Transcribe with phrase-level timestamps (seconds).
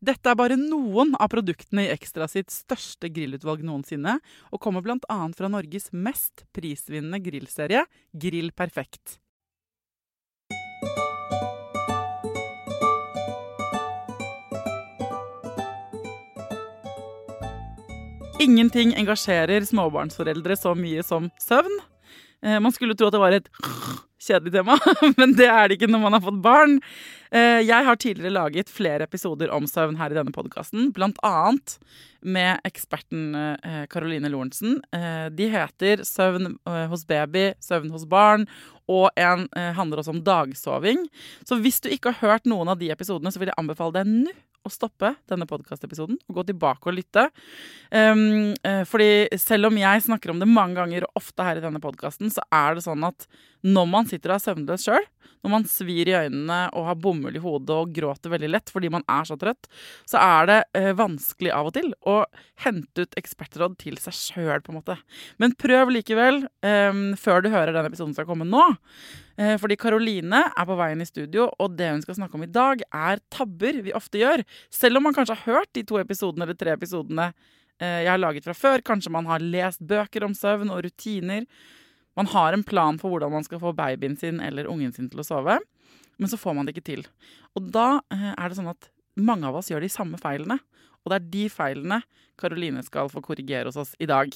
[0.00, 4.14] Dette er bare noen av produktene i Ekstra sitt største grillutvalg noensinne,
[4.48, 5.18] og kommer bl.a.
[5.36, 7.84] fra Norges mest prisvinnende grillserie,
[8.16, 9.18] Grill Perfekt.
[18.40, 21.76] Ingenting engasjerer småbarnsforeldre så mye som søvn.
[22.40, 23.52] Eh, man skulle tro at det var et
[24.20, 24.76] kjedelig tema,
[25.20, 26.76] men det er det ikke når man har fått barn.
[27.30, 30.90] Eh, jeg har tidligere laget flere episoder om søvn her i denne podkasten,
[31.22, 31.78] annet
[32.20, 33.32] med eksperten
[33.92, 34.80] Caroline eh, Lorentzen.
[35.32, 36.58] De heter Søvn
[36.90, 38.46] hos baby, Søvn hos barn,
[38.90, 41.06] og en handler også om dagsoving.
[41.46, 44.10] Så hvis du ikke har hørt noen av de episodene, så vil jeg anbefale deg
[44.10, 44.34] nå
[44.66, 47.28] å stoppe denne podkastepisoden og gå tilbake og lytte.
[47.92, 48.52] Um,
[48.88, 52.32] fordi selv om jeg snakker om det mange ganger og ofte her i denne podkasten,
[52.32, 53.26] så er det sånn at
[53.66, 55.08] når man sitter og er søvnløs sjøl,
[55.40, 58.90] når man svir i øynene og har bomull i hodet og gråter veldig lett fordi
[58.92, 59.70] man er så trøtt,
[60.08, 62.18] så er det uh, vanskelig av og til å
[62.64, 64.98] hente ut ekspertråd til seg sjøl, på en måte.
[65.40, 68.66] Men prøv likevel, um, før du hører den episoden som skal komme nå.
[69.40, 72.50] Uh, fordi Karoline er på veien i studio, og det hun skal snakke om i
[72.52, 74.44] dag, er tabber vi ofte gjør.
[74.74, 78.20] Selv om man kanskje har hørt de to episodene eller tre episodene uh, jeg har
[78.20, 78.84] laget fra før.
[78.84, 81.48] Kanskje man har lest bøker om søvn og rutiner.
[82.18, 85.22] Man har en plan for hvordan man skal få babyen sin eller ungen sin til
[85.22, 85.56] å sove,
[86.20, 87.04] men så får man det ikke til.
[87.56, 90.58] Og da er det sånn at mange av oss gjør de samme feilene.
[91.00, 92.02] Og det er de feilene
[92.40, 94.34] Karoline skal få korrigere hos oss i dag.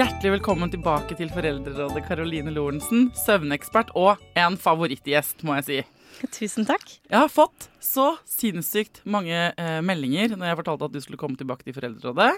[0.00, 3.10] Hjertelig velkommen tilbake til Foreldrerådet, Karoline Lorentzen.
[3.20, 5.76] Søvnekspert og en favorittgjest, må jeg si.
[6.38, 6.86] Tusen takk.
[7.04, 11.36] Jeg har fått så sinnssykt mange eh, meldinger når jeg fortalte at du skulle komme
[11.36, 12.30] tilbake til Foreldrerådet.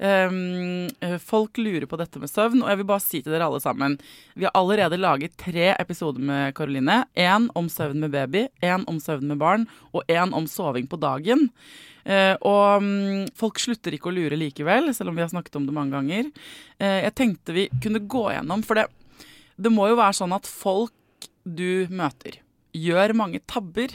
[0.00, 0.88] Um,
[1.20, 3.98] folk lurer på dette med søvn, og jeg vil bare si til dere alle sammen
[4.32, 7.02] Vi har allerede laget tre episoder med Karoline.
[7.12, 10.96] Én om søvn med baby, én om søvn med barn og én om soving på
[10.96, 11.50] dagen.
[12.08, 15.68] Uh, og um, folk slutter ikke å lure likevel, selv om vi har snakket om
[15.68, 16.30] det mange ganger.
[16.80, 18.88] Uh, jeg tenkte vi kunne gå gjennom, for det,
[19.60, 22.40] det må jo være sånn at folk du møter,
[22.72, 23.92] gjør mange tabber.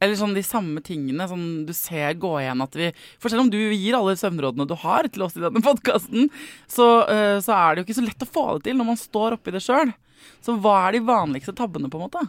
[0.00, 2.90] Eller sånn de samme tingene som du ser gå igjen at vi
[3.20, 6.30] For selv om du gir alle søvnrådene du har til oss i denne podkasten,
[6.64, 9.00] så, uh, så, er det jo ikke så lett å få det til når man
[9.00, 9.92] står oppi det sjøl.
[10.44, 12.24] Så hva er de vanligste tabbene, på en måte?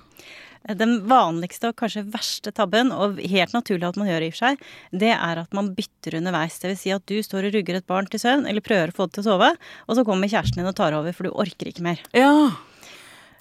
[0.77, 4.43] Den vanligste og kanskje verste tabben, og helt naturlig at man gjør i og for
[4.43, 4.65] seg,
[5.03, 6.59] det er at man bytter underveis.
[6.61, 8.97] Det vil si at du står og rugger et barn til søvn, eller prøver å
[8.97, 9.53] få det til å sove,
[9.87, 12.03] og så kommer kjæresten din og tar over, for du orker ikke mer.
[12.15, 12.51] Ja.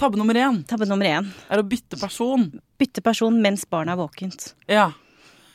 [0.00, 2.46] Tabbe nummer én Tabbe nummer én er å bytte person.
[2.80, 4.46] Bytte person mens barnet er våkent.
[4.64, 4.86] Ja.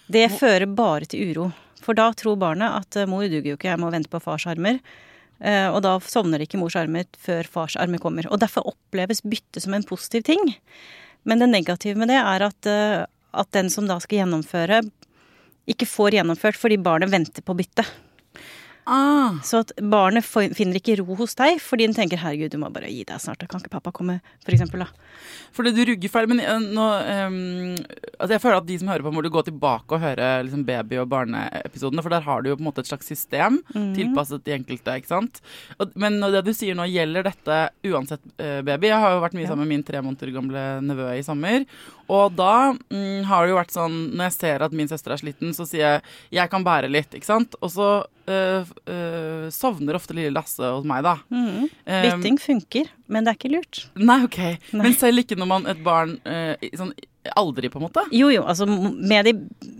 [0.05, 1.47] Det fører bare til uro.
[1.81, 4.45] For da tror barnet at eh, mor duger jo ikke, jeg må vente på fars
[4.51, 4.77] armer.
[5.41, 8.29] Eh, og da sovner ikke mors armer før fars armer kommer.
[8.29, 10.53] Og derfor oppleves bytte som en positiv ting.
[11.25, 13.01] Men det negative med det er at, eh,
[13.33, 14.83] at den som da skal gjennomføre,
[15.73, 17.87] ikke får gjennomført fordi barnet venter på bytte.
[18.85, 19.39] Ah.
[19.41, 22.91] Så at barnet finner ikke ro hos deg fordi den tenker 'herregud, du må bare
[22.91, 24.85] gi deg snart', kan ikke pappa komme', for eksempel.
[24.85, 24.87] Da.
[25.55, 26.27] Fordi du rugger feil.
[26.29, 26.85] Men eh, nå
[27.25, 27.75] um,
[28.19, 30.65] altså Jeg føler at de som hører på, må du gå tilbake og høre liksom
[30.67, 34.43] baby- og barneepisodene, for der har du jo på en måte et slags system tilpasset
[34.45, 34.95] de enkelte.
[35.01, 35.41] ikke sant?
[35.79, 37.59] Og, men det du sier nå, gjelder dette
[37.89, 38.87] uansett uh, baby?
[38.91, 39.49] Jeg har jo vært mye Ja.
[39.49, 41.65] sammen med min tre måneder gamle nevø i sommer.
[42.09, 45.17] Og da mm, har det jo vært sånn Når jeg ser at min søster er
[45.17, 47.55] sliten, så sier jeg 'jeg kan bære litt', ikke sant?
[47.61, 51.15] Og så eh, f- eh, sovner ofte lille Lasse hos meg, da.
[51.29, 51.65] Mhm.
[51.85, 53.85] Um, Bytting funker, men det er ikke lurt.
[53.95, 54.39] Nei, ok.
[54.73, 54.83] Nei.
[54.89, 56.93] Men selv ikke når man et barn eh, sånn
[57.35, 58.03] aldri, på en måte?
[58.13, 59.31] Jo, jo, altså med de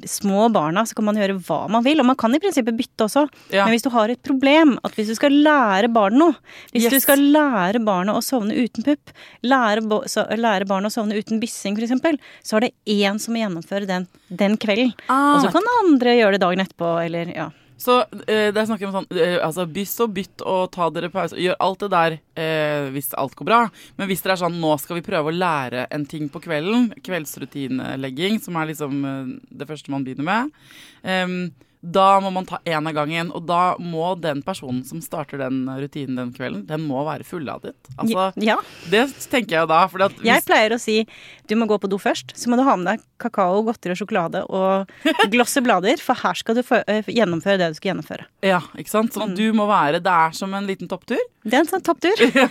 [0.10, 3.06] små barna så kan man gjøre hva man vil, og man kan i prinsippet bytte
[3.06, 3.28] også.
[3.54, 3.68] Ja.
[3.68, 6.34] Men hvis du har et problem, at hvis du skal lære barn noe
[6.74, 6.94] Hvis Yes.
[6.96, 9.14] du skal lære barnet å sovne uten pupp,
[9.46, 9.86] lære,
[10.42, 14.08] lære barnet å sovne uten bissing f.eks., så er det én som må gjennomføre den,
[14.34, 14.96] den kvelden.
[15.08, 17.50] Ah, Og så kan andre gjøre det dagen etterpå, eller ja.
[17.78, 21.10] Så eh, det er snakk om sånn eh, altså byss og bytt og ta dere
[21.14, 21.38] pause.
[21.40, 23.60] Gjør alt det der eh, hvis alt går bra.
[24.00, 26.94] Men hvis dere er sånn nå skal vi prøve å lære en ting på kvelden,
[27.06, 30.56] kveldsrutinelegging, som er liksom eh, det første man begynner med,
[31.04, 31.38] em,
[31.86, 33.32] da må man ta én av gangen.
[33.36, 37.76] Og da må den personen som starter den rutinen den kvelden, den må være fulladet.
[37.96, 38.58] Altså, ja.
[38.92, 39.82] det tenker jeg jo da.
[39.92, 41.04] Fordi at Jeg pleier å si
[41.46, 44.00] du må gå på do først, så må du ha med deg kakao, godteri og
[44.00, 44.90] sjokolade og
[45.34, 48.26] glosse blader, for her skal du eh, gjennomføre det du skal gjennomføre.
[48.46, 49.14] ja, ikke sant?
[49.14, 51.22] Sånn at du må være Det er som en liten topptur.
[51.46, 52.26] Det er en sånn topptur.
[52.36, 52.50] Ja,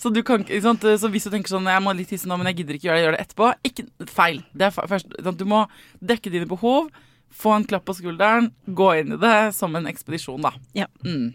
[0.00, 2.62] så, du kan, så hvis du tenker sånn Jeg må litt tisse nå, men jeg
[2.62, 3.50] gidder ikke gjøre det, gjør det etterpå.
[3.68, 4.40] Ikke feil.
[4.56, 5.62] Det er først, sånn, du må
[6.00, 6.88] dekke dine behov,
[7.32, 10.52] få en klapp på skulderen, gå inn i det som en ekspedisjon, da.
[10.76, 10.86] Ja.
[11.04, 11.32] Mm.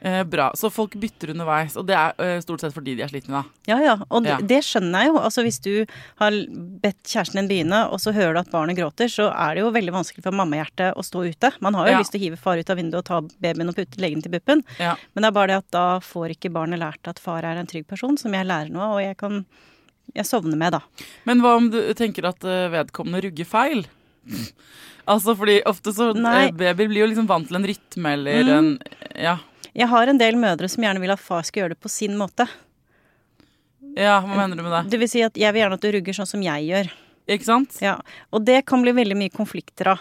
[0.00, 0.52] Eh, bra.
[0.54, 3.42] Så folk bytter underveis, og det er eh, stort sett fordi de er slitne, da.
[3.66, 3.94] Ja, ja.
[4.14, 4.36] Og det, Ja.
[4.52, 5.16] det skjønner jeg jo.
[5.18, 5.72] Altså Hvis du
[6.20, 6.30] har
[6.84, 9.72] bedt kjæresten din begynne, og så hører du at barnet gråter, så er det jo
[9.74, 11.50] veldig vanskelig for mammahjertet å stå ute.
[11.60, 11.98] Man har jo Ja.
[11.98, 14.30] lyst til å hive far ut av vinduet og ta babyen og putte, legen til
[14.38, 14.62] puppen.
[14.78, 14.94] Ja.
[15.16, 17.66] Men det er bare det at da får ikke barnet lært at far er en
[17.66, 19.44] trygg person, som jeg lærer nå, og jeg kan
[20.14, 20.80] jeg sovner med, da.
[21.26, 23.84] Men hva om du tenker at eh, vedkommende rugger feil?
[25.08, 26.48] Altså, fordi ofte så Nei.
[26.48, 28.58] eh, Babyer blir jo liksom vant til en rytme eller Mm.
[28.58, 28.78] en
[29.16, 29.38] Ja.
[29.74, 32.16] Jeg har en del mødre som gjerne vil at far skal gjøre det på sin
[32.18, 32.46] måte.
[33.96, 34.90] Ja, hva mener du med det?
[34.90, 36.90] Det vil si at jeg vil gjerne at du rugger sånn som jeg gjør.
[37.28, 37.76] Ikke sant?
[37.84, 37.98] Ja,
[38.32, 39.98] Og det kan bli veldig mye konflikter av.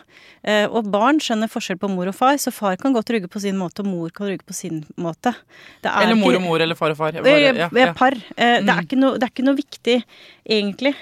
[0.48, 3.42] Eh, og barn skjønner forskjell på mor og far, så far kan godt rugge på
[3.44, 5.34] sin måte, og mor kan rugge på sin måte.
[5.84, 7.10] Det er Eller mor ikke- og mor, eller far og far.
[7.16, 7.94] Eh, bare- ja, eh, ja.
[7.94, 8.12] Par.
[8.38, 9.00] Eh, det, er Mm.
[9.00, 10.04] noe, det er ikke noe viktig,
[10.50, 10.96] egentlig.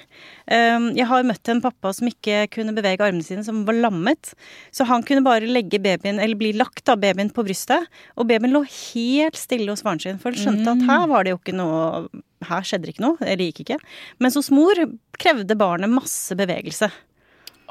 [0.47, 4.33] Um, jeg har møtt en pappa som ikke kunne bevege armene sine, som var lammet.
[4.71, 7.85] Så han kunne bare legge babyen, eller bli lagt av babyen på brystet,
[8.15, 8.63] og babyen lå
[8.93, 10.81] helt stille hos faren sin, for han skjønte Mm.
[10.81, 12.07] at her var det jo ikke noe
[12.45, 13.79] Her skjedde det ikke noe, eller gikk ikke.
[14.19, 14.75] Mens hos mor
[15.21, 16.89] krevde barnet masse bevegelse.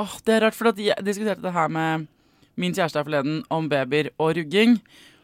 [0.00, 2.06] Åh, det er rart, for jeg diskuterte det her med
[2.60, 4.78] min kjæreste her forleden om babyer og rugging.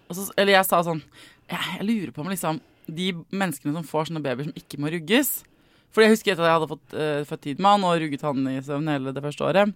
[0.08, 1.02] Og så, eller jeg sa sånn
[1.50, 2.58] jeg, jeg lurer på om liksom
[2.90, 5.44] de menneskene som får sånne babyer som ikke må rugges
[5.94, 8.90] For jeg husker at jeg hadde fått uh, født han og rugget han i søvn
[8.90, 9.75] hele det første året.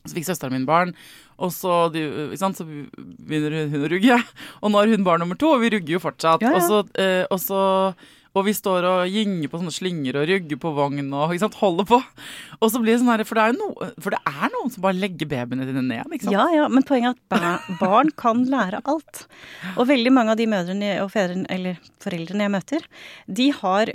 [0.00, 0.94] Så fikk søsteren min barn,
[1.36, 2.02] og så, de,
[2.40, 4.16] sant, så begynner hun å rugge.
[4.62, 6.40] Og nå har hun barn nummer to, og vi rugger jo fortsatt.
[6.40, 6.56] Ja, ja.
[6.56, 7.60] Og, så, uh, og, så,
[8.34, 11.56] og vi står og gynger på sånne slynger og rygger på vogn og ikke sant,
[11.58, 11.98] holder på.
[12.60, 14.84] Og så blir det sånn her, for det er noe, for det er noen som
[14.84, 16.04] bare legger babyene dine ned.
[16.14, 16.36] ikke sant?
[16.36, 19.24] Ja, ja, men poenget er at ba- barn kan lære alt.
[19.76, 22.86] Og veldig mange av de mødrene og fedrene, eller foreldrene jeg møter,
[23.26, 23.94] de har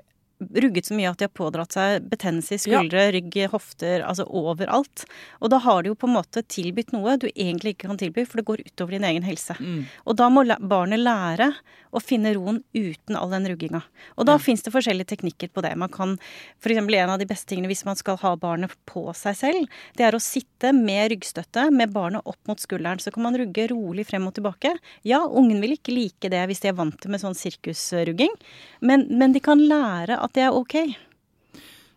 [0.54, 5.06] rugget så mye at de har pådratt seg betennelse i skuldre, rygg, hofter, altså overalt.
[5.42, 8.26] Og da har de jo på en måte tilbudt noe du egentlig ikke kan tilby,
[8.28, 9.56] for det går utover din egen helse.
[9.60, 9.86] Mm.
[10.06, 11.52] Og da må barnet lære
[11.96, 13.80] å finne roen uten all den rugginga.
[14.18, 14.38] Og da Ja.
[14.44, 15.78] fins det forskjellige teknikker på det.
[15.78, 16.18] Man kan
[16.60, 16.78] f.eks.
[16.78, 20.12] en av de beste tingene hvis man skal ha barnet på seg selv, det er
[20.12, 23.00] å sitte med ryggstøtte med barnet opp mot skulderen.
[23.00, 24.76] Så kan man rugge rolig frem og tilbake.
[25.08, 28.34] Ja, ungen vil ikke like det hvis de er vant til med sånn sirkusrugging,
[28.82, 30.78] men, men de kan lære at det er ok.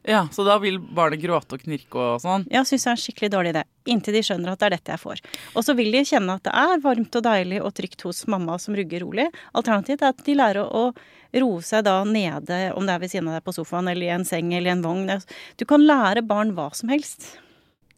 [0.08, 2.46] Ja, Så da vil barnet gråte og knirke og sånn?
[2.52, 3.62] Ja, syns jeg er en skikkelig dårlig idé.
[3.92, 5.20] Inntil de skjønner at det er dette jeg får.
[5.52, 8.56] Og så vil de kjenne at det er varmt og deilig og trygt hos mamma
[8.62, 9.26] som rugger rolig.
[9.58, 10.86] Alternativet er at de lærer å
[11.42, 14.14] roe seg da nede, om det er ved siden av deg på sofaen eller i
[14.14, 15.12] en seng eller i en vogn.
[15.60, 17.34] Du kan lære barn hva som helst.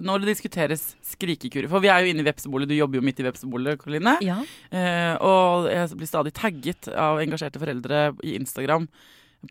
[0.01, 3.21] Når det diskuteres skrikekurer For vi er jo inne i vepsebolet, du jobber jo midt
[3.21, 4.17] i vepsebolet, Karoline.
[4.25, 4.39] Ja.
[4.73, 8.89] Eh, og jeg blir stadig tagget av engasjerte foreldre i Instagram.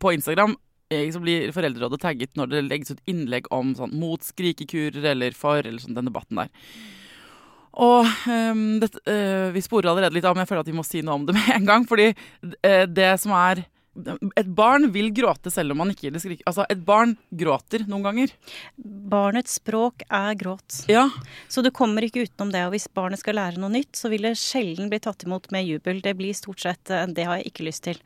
[0.02, 0.58] På Instagram
[0.90, 5.36] eh, så blir Foreldrerådet tagget når det legges ut innlegg om sånn mot skrikekurer eller
[5.36, 6.50] for, eller sånn den debatten der.
[7.80, 10.84] Og um, det, uh, vi sporer allerede litt av, men jeg føler at vi må
[10.86, 11.86] si noe om det med en gang.
[11.88, 13.62] Fordi uh, det som er
[14.36, 16.42] Et barn vil gråte selv om man ikke eller skriker.
[16.48, 18.32] Altså, et barn gråter noen ganger.
[19.10, 20.84] Barnets språk er gråt.
[20.90, 21.08] Ja.
[21.48, 22.62] Så du kommer ikke utenom det.
[22.66, 25.66] Og hvis barnet skal lære noe nytt, så vil det sjelden bli tatt imot med
[25.68, 26.00] jubel.
[26.04, 27.98] Det blir stort sett eh, Det har jeg ikke lyst til.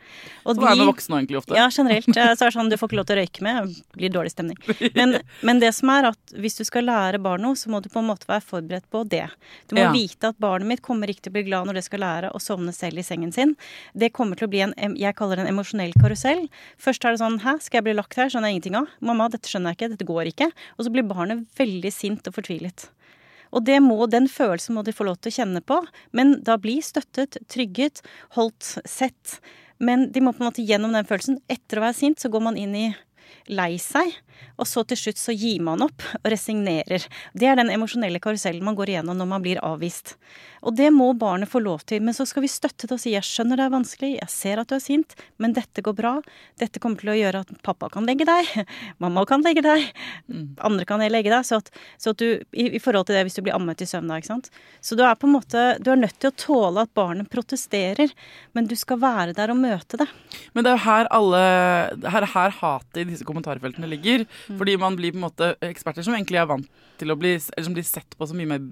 [0.45, 1.57] Og Så er det med voksne egentlig ofte.
[1.59, 2.09] Ja, generelt.
[2.17, 3.75] eh, Så er det sånn du får ikke lov til å røyke med.
[3.75, 4.59] Det blir dårlig stemning.
[4.97, 7.91] Men, men det som er at hvis du skal lære barn noe, så må du
[7.93, 9.27] på en måte være forberedt på det.
[9.69, 9.93] Du må Ja.
[9.93, 12.41] vite at barnet mitt kommer ikke til å bli glad når det skal lære å
[12.41, 13.53] sovne selv i sengen sin.
[13.95, 16.47] Det kommer til å bli en jeg kaller det en emosjonell karusell.
[16.81, 18.31] Først er det sånn Hæ, skal jeg bli lagt her?
[18.33, 18.89] Skjønner jeg ingenting av.
[19.05, 19.91] Mamma, dette skjønner jeg ikke.
[19.93, 20.49] Dette går ikke.
[20.79, 22.89] Og så blir barnet veldig sint og fortvilet.
[23.55, 25.79] Og det må, den følelsen må de få lov til å kjenne på.
[26.17, 28.03] Men da bli støttet, trygget,
[28.39, 29.39] holdt sett.
[29.79, 31.39] Men de må på en måte gjennom den følelsen.
[31.53, 32.89] Etter å være sint, så går man inn i
[33.53, 34.13] lei seg.
[34.59, 37.07] Og så til slutt så gir man opp og resignerer.
[37.35, 40.15] Det er den emosjonelle karusellen man går igjennom når man blir avvist.
[40.65, 42.03] Og det må barnet få lov til.
[42.05, 44.63] Men så skal vi støtte det og si jeg skjønner det er vanskelig, jeg ser
[44.63, 46.15] at du er sint, men dette går bra.
[46.61, 48.51] Dette kommer til å gjøre at pappa kan legge deg,
[49.03, 49.87] mamma kan legge deg,
[50.65, 51.47] andre kan legge deg.
[51.47, 53.89] Så at, så at du, i, i forhold til det hvis du blir ammet i
[53.89, 54.51] søvn da, ikke sant.
[54.85, 58.15] Så du er på en måte, du er nødt til å tåle at barnet protesterer,
[58.57, 60.09] men du skal være der og møte det.
[60.55, 61.43] Men det er jo her alle
[62.15, 64.27] her, her hatet disse kommentarfeltene ligger.
[64.49, 64.59] Mm.
[64.61, 67.67] Fordi man blir på en måte eksperter som egentlig er vant til å bli Eller
[67.67, 68.67] som blir sett på så mye mer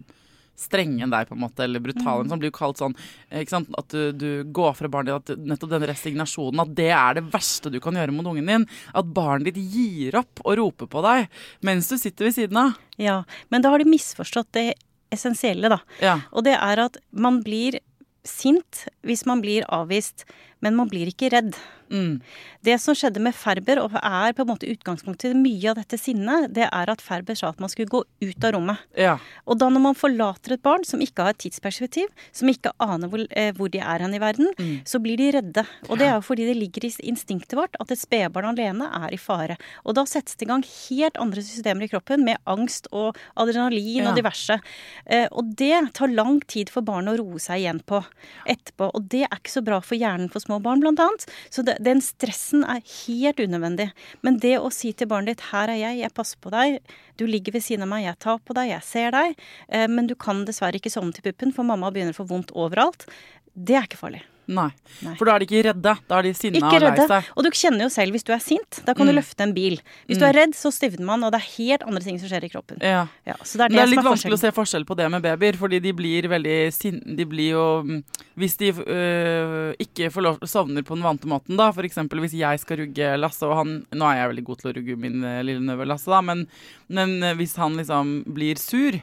[0.59, 2.27] strenge enn deg, på en måte, eller brutale.
[2.27, 2.31] Mm.
[2.31, 2.95] Som blir jo kalt sånn
[3.41, 3.73] ikke sant?
[3.79, 7.27] At du, du går fra barnet ditt, at nettopp denne resignasjonen, at det er det
[7.33, 8.69] verste du kan gjøre mot ungen din.
[8.95, 11.29] At barnet ditt gir opp og roper på deg
[11.67, 12.77] mens du sitter ved siden av.
[13.01, 13.23] Ja,
[13.53, 14.69] men da har de misforstått det
[15.13, 15.81] essensielle, da.
[16.05, 16.19] Ja.
[16.33, 17.81] Og det er at man blir
[18.29, 20.27] sint hvis man blir avvist,
[20.63, 21.55] men man blir ikke redd.
[21.93, 22.23] Mm.
[22.65, 25.99] Det som skjedde med Ferber, og er på en måte utgangspunktet til mye av dette
[26.01, 28.81] sinnet, det er at Ferber sa at man skulle gå ut av rommet.
[28.97, 29.19] ja.
[29.45, 33.11] Og da når man forlater et barn som ikke har et tidsperspektiv, som ikke aner
[33.13, 34.49] hvor, eh, hvor de er hen i verden,
[34.89, 35.67] så blir de redde.
[35.91, 39.13] Og det er jo fordi det ligger i instinktet vårt at et spedbarn alene er
[39.13, 39.59] i fare.
[39.85, 44.05] Og da settes det i gang helt andre systemer i kroppen med angst og adrenalin
[44.05, 44.11] Ja.
[44.11, 44.61] og diverse.
[45.07, 48.01] Eh, og det tar lang tid for barnet å roe seg igjen på
[48.47, 48.91] etterpå.
[48.95, 51.27] Og det er ikke så bra for hjernen for små barn, blant annet.
[51.51, 53.91] Så det, den stressen er helt unødvendig.
[54.23, 56.81] Men det å si til barnet ditt 'her er jeg, jeg passer på deg',
[57.17, 59.37] du ligger ved siden av meg, jeg tar på deg, jeg ser deg,
[59.69, 62.53] eh, men du kan dessverre ikke sovne til puppen, for mamma begynner å få vondt
[62.53, 63.07] overalt,
[63.55, 64.23] det er ikke farlig.
[64.51, 64.71] Nei.
[65.03, 65.15] Nei.
[65.19, 65.95] For da er de ikke redde.
[66.09, 67.29] Da er de sinna Ikke og lei seg.
[67.37, 69.19] Og du kjenner jo selv hvis du er sint, da kan du Mm.
[69.21, 69.79] løfte en bil.
[70.09, 72.45] Hvis du er redd, så stivner man, og det er helt andre ting som skjer
[72.45, 72.79] i kroppen.
[72.83, 73.07] Ja.
[73.27, 75.11] Ja, så det er det, det er litt er vanskelig å se forskjell på det
[75.11, 77.01] med babyer, fordi de blir veldig sin...
[77.17, 78.03] De blir jo mm,
[78.37, 82.61] Hvis de øh, ikke får lov sovner på den vante måten, da, eksempel hvis jeg
[82.63, 85.43] skal rugge Lasse, og han Nå er jeg veldig god til å rugge min øh,
[85.45, 86.47] lille nevø Lasse, da, men,
[86.89, 88.97] men øh, hvis han liksom blir sur,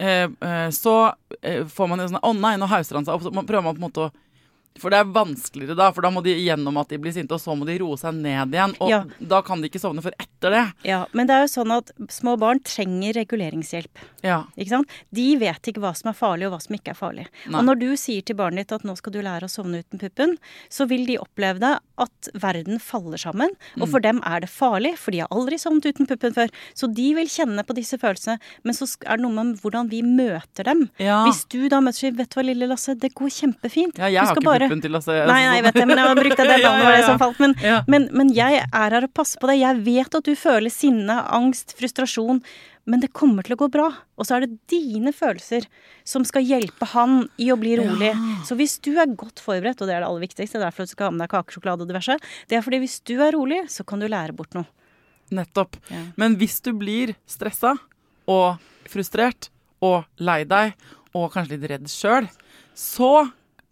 [0.00, 0.96] øh, øh, så
[1.42, 3.26] får man jo sånn Å nei, nå hauser han seg opp.
[3.26, 4.12] Så man prøver man på en måte å
[4.78, 7.40] for det er vanskeligere da, for da må de gjennom at de blir sinte, og
[7.40, 8.74] så må de roe seg ned igjen.
[8.80, 9.04] Og Ja.
[9.20, 10.64] da kan de ikke sovne før etter det.
[10.84, 14.02] Ja, men det er jo sånn at små barn trenger reguleringshjelp.
[14.22, 14.44] Ja.
[14.58, 14.88] Ikke sant?
[15.12, 17.26] De vet ikke hva som er farlig og hva som ikke er farlig.
[17.48, 17.58] Nei.
[17.60, 19.98] Og når du sier til barnet ditt at nå skal du lære å sovne uten
[20.00, 20.36] puppen,
[20.70, 23.50] så vil de oppleve det at verden faller sammen.
[23.80, 23.90] Og Mm.
[23.90, 26.48] for dem er det farlig, for de har aldri sovnet uten puppen før.
[26.74, 28.38] Så de vil kjenne på disse følelsene.
[28.64, 30.90] Men så er det noe med hvordan vi møter dem.
[30.98, 31.24] Ja.
[31.26, 33.96] Hvis du da møter sier, vet du hva, lille Lasse, det går kjempefint.
[33.98, 36.18] Ja, jeg Du skal bare- puppen til å Nei, nei, jeg vet det, men jeg
[36.20, 36.56] brukte det.
[36.56, 37.40] Det navnet var det som falt.
[37.42, 37.82] Men, Ja.
[37.88, 39.60] men, men jeg er her og passer på deg.
[39.62, 42.42] Jeg vet at du føler sinne, angst, frustrasjon.
[42.86, 43.88] Men det kommer til å gå bra.
[44.14, 45.64] Og så er det dine følelser
[46.06, 48.12] som skal hjelpe han i å bli rolig.
[48.46, 50.92] Så hvis du er godt forberedt, og det er det aller viktigste, er derfor du
[50.92, 52.14] skal ha med deg kakesjokolade og diverse,
[52.46, 54.68] det er fordi hvis du er rolig, så kan du lære bort noe.
[55.34, 55.74] Nettopp.
[55.90, 56.04] Ja.
[56.14, 57.72] Men hvis du blir stressa
[58.30, 59.48] og frustrert
[59.82, 60.76] og lei deg
[61.16, 62.30] og kanskje litt redd sjøl,
[62.78, 63.10] så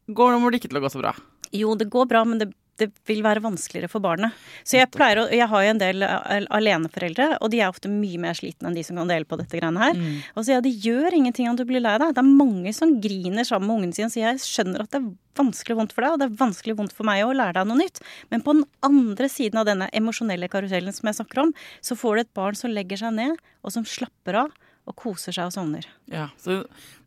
[0.06, 1.14] går det det ikke til å gå så bra.
[1.54, 2.48] Jo, det går bra, men det,
[2.80, 4.34] det vil være vanskeligere for barnet.
[4.66, 8.18] Så jeg pleier å Jeg har jo en del aleneforeldre, og de er ofte mye
[8.20, 10.00] mer slitne enn de som kan dele på dette greiene her.
[10.34, 12.14] Og så ja, det gjør ingenting om du blir lei deg.
[12.16, 15.12] Det er mange som griner sammen med ungene sine, så jeg skjønner at det er
[15.38, 17.80] vanskelig vondt for deg, og det er vanskelig vondt for meg å lære deg noe
[17.80, 18.02] nytt.
[18.30, 22.14] Men på den andre siden av denne emosjonelle karusellen som jeg snakker om, så får
[22.14, 24.54] du et barn som legger seg ned, og som slapper av.
[24.86, 25.86] Og koser seg og sovner.
[26.12, 26.58] Ja, så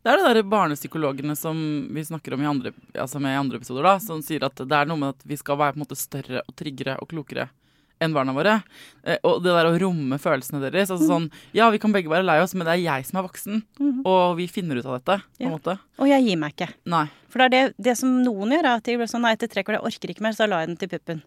[0.02, 1.56] Det er det der barnepsykologene som
[1.94, 4.72] vi snakker om i andre, altså med i andre episoder, da, som sier at det
[4.72, 7.48] er noe med at vi skal være på en måte større og tryggere og klokere
[8.00, 8.62] enn barna våre.
[9.02, 10.90] Eh, og det der å romme følelsene deres.
[10.90, 13.26] altså sånn, Ja, vi kan begge være lei oss, men det er jeg som er
[13.28, 13.62] voksen,
[14.06, 15.22] og vi finner ut av dette.
[15.38, 15.56] på en Ja.
[15.56, 15.78] måte.
[15.98, 16.72] Og jeg gir meg ikke.
[16.86, 17.08] Nei.
[17.28, 19.48] For det er det, det som noen gjør, er at de blir sånn Nei, etter
[19.48, 21.22] tre kvarter, orker ikke mer, så da la jeg den til puppen.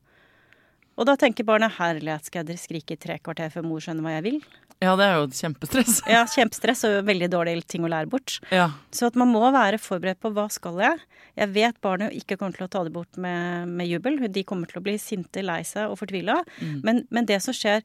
[1.01, 4.20] Og da tenker barnet herlighet, skal jeg skrike i tre kvarter før mor skjønner hva
[4.20, 4.36] jeg vil?
[4.81, 6.00] Ja, det er jo kjempestress.
[6.10, 8.39] Ja, kjempestress og veldig dårlig ting å lære bort.
[8.53, 8.67] Ja.
[8.93, 11.01] Så at man må være forberedt på hva skal jeg.
[11.38, 14.17] Jeg vet barnet ikke kommer til å ta det bort med, med jubel.
[14.29, 16.39] De kommer til å bli sinte, lei seg og fortvila.
[16.86, 17.81] Men, men det som skjer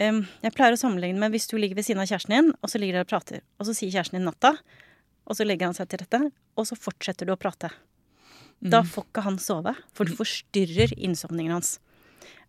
[0.00, 2.72] um, Jeg pleier å sammenligne med hvis du ligger ved siden av kjæresten din, og
[2.72, 4.56] så ligger dere og prater, og så sier kjæresten din natta,
[5.24, 6.22] og så legger han seg til rette,
[6.60, 7.72] og så fortsetter du å prate.
[8.64, 11.76] Da får ikke han sove, for du forstyrrer innsovningen hans.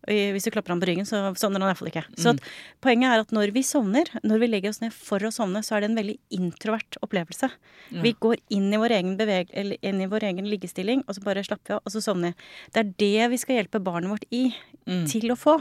[0.05, 2.03] Og Hvis du klapper ham på ryggen, så sovner han iallfall ikke.
[2.22, 2.41] Så at
[2.86, 5.75] poenget er at når vi sovner, når vi legger oss ned for å sovne, så
[5.75, 7.50] er det en veldig introvert opplevelse.
[8.05, 11.25] Vi går inn i vår egen beveg eller inn i vår egen liggestilling, og så
[11.25, 12.50] bare slapper vi av, og så sovner vi.
[12.75, 14.44] Det er det vi skal hjelpe barnet vårt i,
[15.10, 15.55] til å få.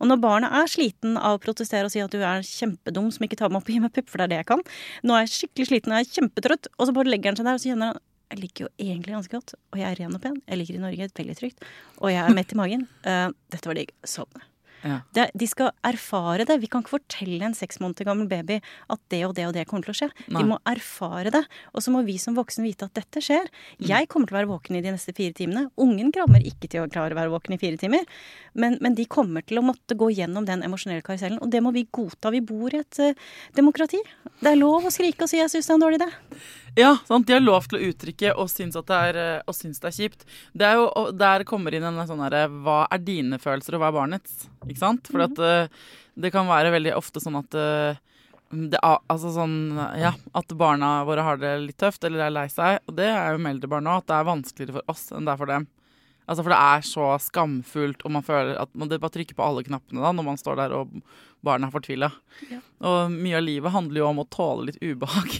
[0.00, 3.24] Og når barnet er sliten av å protestere og si at du er kjempedum som
[3.24, 4.66] ikke tar meg opp og gir meg pupp, for det er det jeg kan.
[5.08, 7.56] Nå er jeg skikkelig sliten, jeg er kjempetrøtt, og så bare legger han seg der,
[7.56, 10.22] og så kjenner han jeg liker jo egentlig ganske godt, og jeg er ren og
[10.22, 10.40] pen.
[10.48, 11.64] Jeg ligger i Norge veldig trygt,
[12.00, 12.86] og jeg er mett i magen.
[13.06, 13.94] Uh, dette var digg.
[14.06, 14.42] Sovne.
[14.86, 14.98] Ja.
[15.14, 16.58] Det, de skal erfare det.
[16.62, 18.58] Vi kan ikke fortelle en seks måneder gammel baby
[18.92, 20.08] at det og det og det kommer til å skje.
[20.28, 20.42] Nei.
[20.42, 21.42] De må erfare det.
[21.72, 23.48] Og så må vi som voksne vite at dette skjer.
[23.82, 25.66] Jeg kommer til å være våken i de neste fire timene.
[25.80, 28.04] Ungen krammer ikke til å klare å være våken i fire timer.
[28.54, 31.40] Men, men de kommer til å måtte gå gjennom den emosjonelle karusellen.
[31.42, 32.34] Og det må vi godta.
[32.34, 33.26] Vi bor i et uh,
[33.58, 34.02] demokrati.
[34.42, 36.12] Det er lov å skrike og si 'jeg syns det er en dårlig idé'.
[36.76, 37.26] Ja, sant?
[37.26, 39.88] De har lov til å uttrykke og synes, at det er, eh, og synes det
[39.88, 40.26] er kjipt.
[40.52, 43.88] Det er jo, Der kommer inn en sånn herre Hva er dine følelser, og hva
[43.88, 44.48] er barnets?
[44.66, 45.08] Ikke sant?
[45.08, 45.72] For at eh,
[46.20, 48.02] det kan være veldig ofte sånn at eh,
[48.50, 49.56] det, altså sånn,
[49.98, 52.78] ja, At barna våre har det litt tøft eller er lei seg.
[52.86, 55.26] Og det er jo med eldre barn òg, at det er vanskeligere for oss enn
[55.26, 55.66] det er for dem.
[56.26, 59.46] Altså For det er så skamfullt, og man føler at man det bare trykker på
[59.46, 60.92] alle knappene da når man står der og
[61.46, 62.10] barnet er fortvila.
[62.50, 62.58] Ja.
[62.90, 65.36] Og mye av livet handler jo om å tåle litt ubehag.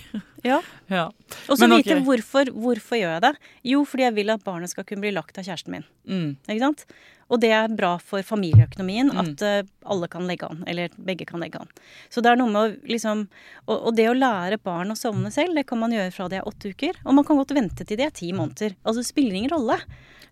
[0.46, 0.60] Ja.
[0.92, 1.08] ja.
[1.50, 2.04] Og så vite okay.
[2.06, 3.34] hvorfor, hvorfor gjør jeg det.
[3.72, 5.86] Jo, fordi jeg vil at barnet skal kunne bli lagt av kjæresten min.
[6.06, 6.28] Mm.
[6.46, 6.86] Ikke sant?
[7.26, 9.18] Og det er bra for familieøkonomien Mm.
[9.18, 10.62] at eh, alle kan legge an.
[10.70, 11.72] Eller begge kan legge an.
[12.08, 13.26] Så det er noe med å liksom
[13.66, 16.38] og, og det å lære barn å sovne selv, det kan man gjøre fra de
[16.38, 17.00] er åtte uker.
[17.02, 18.78] Og man kan godt vente til de er ti måneder.
[18.84, 19.80] Altså det spiller ingen rolle.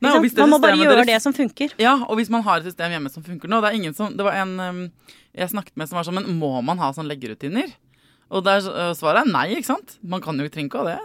[0.05, 1.75] Nei, man må bare gjøre deres, det som funker.
[1.81, 4.15] Ja, og hvis man har et system hjemme som funker nå Det er ingen som
[4.17, 4.91] Det var en
[5.35, 7.75] jeg snakket med som var sånn Men må man ha sånn leggerutiner?
[8.35, 9.99] Og der, uh, svaret er nei, ikke sant?
[10.03, 11.01] Man kan jo ikke ikke av det.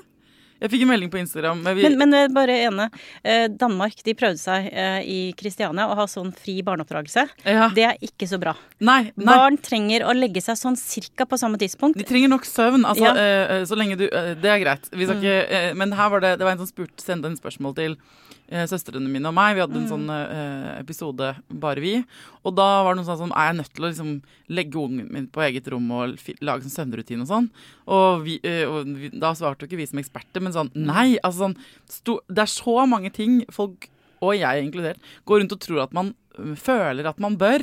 [0.60, 2.88] Jeg fikk en melding på Instagram men vi, Men, men eh, bare ene.
[3.24, 7.24] Eh, Danmark de prøvde seg eh, i Kristiania å ha sånn fri barneoppdragelse.
[7.48, 8.56] ja, Det er ikke så bra.
[8.84, 9.28] Nei, nei.
[9.30, 12.00] Barn trenger å legge seg sånn cirka på samme tidspunkt.
[12.00, 12.84] De trenger nok søvn.
[12.84, 13.14] Altså, Ja.
[13.16, 13.22] Mm.
[13.56, 14.90] eh, så lenge du eh, Det er greit.
[14.92, 17.76] Skal ikke, eh, men her var det Det var en som spurte, sendte en spørsmål
[17.80, 19.56] til eh, søstrene mine og meg.
[19.56, 19.92] Vi hadde en Mm.
[19.92, 22.04] sånn eh, episode bare vi.
[22.44, 25.12] Og da var det noe sånn som Er jeg nødt til å liksom legge ungen
[25.12, 27.50] min på eget rom og lage sånn søvnrutine og sånn?
[27.88, 31.18] Og, vi, eh, og vi, da svarte jo ikke vi som eksperter, men sånn Nei!
[31.24, 31.58] Altså sånn
[31.88, 33.88] sto, Det er så mange ting folk,
[34.22, 37.62] og jeg inkludert, går rundt og tror at man øh, føler at man bør.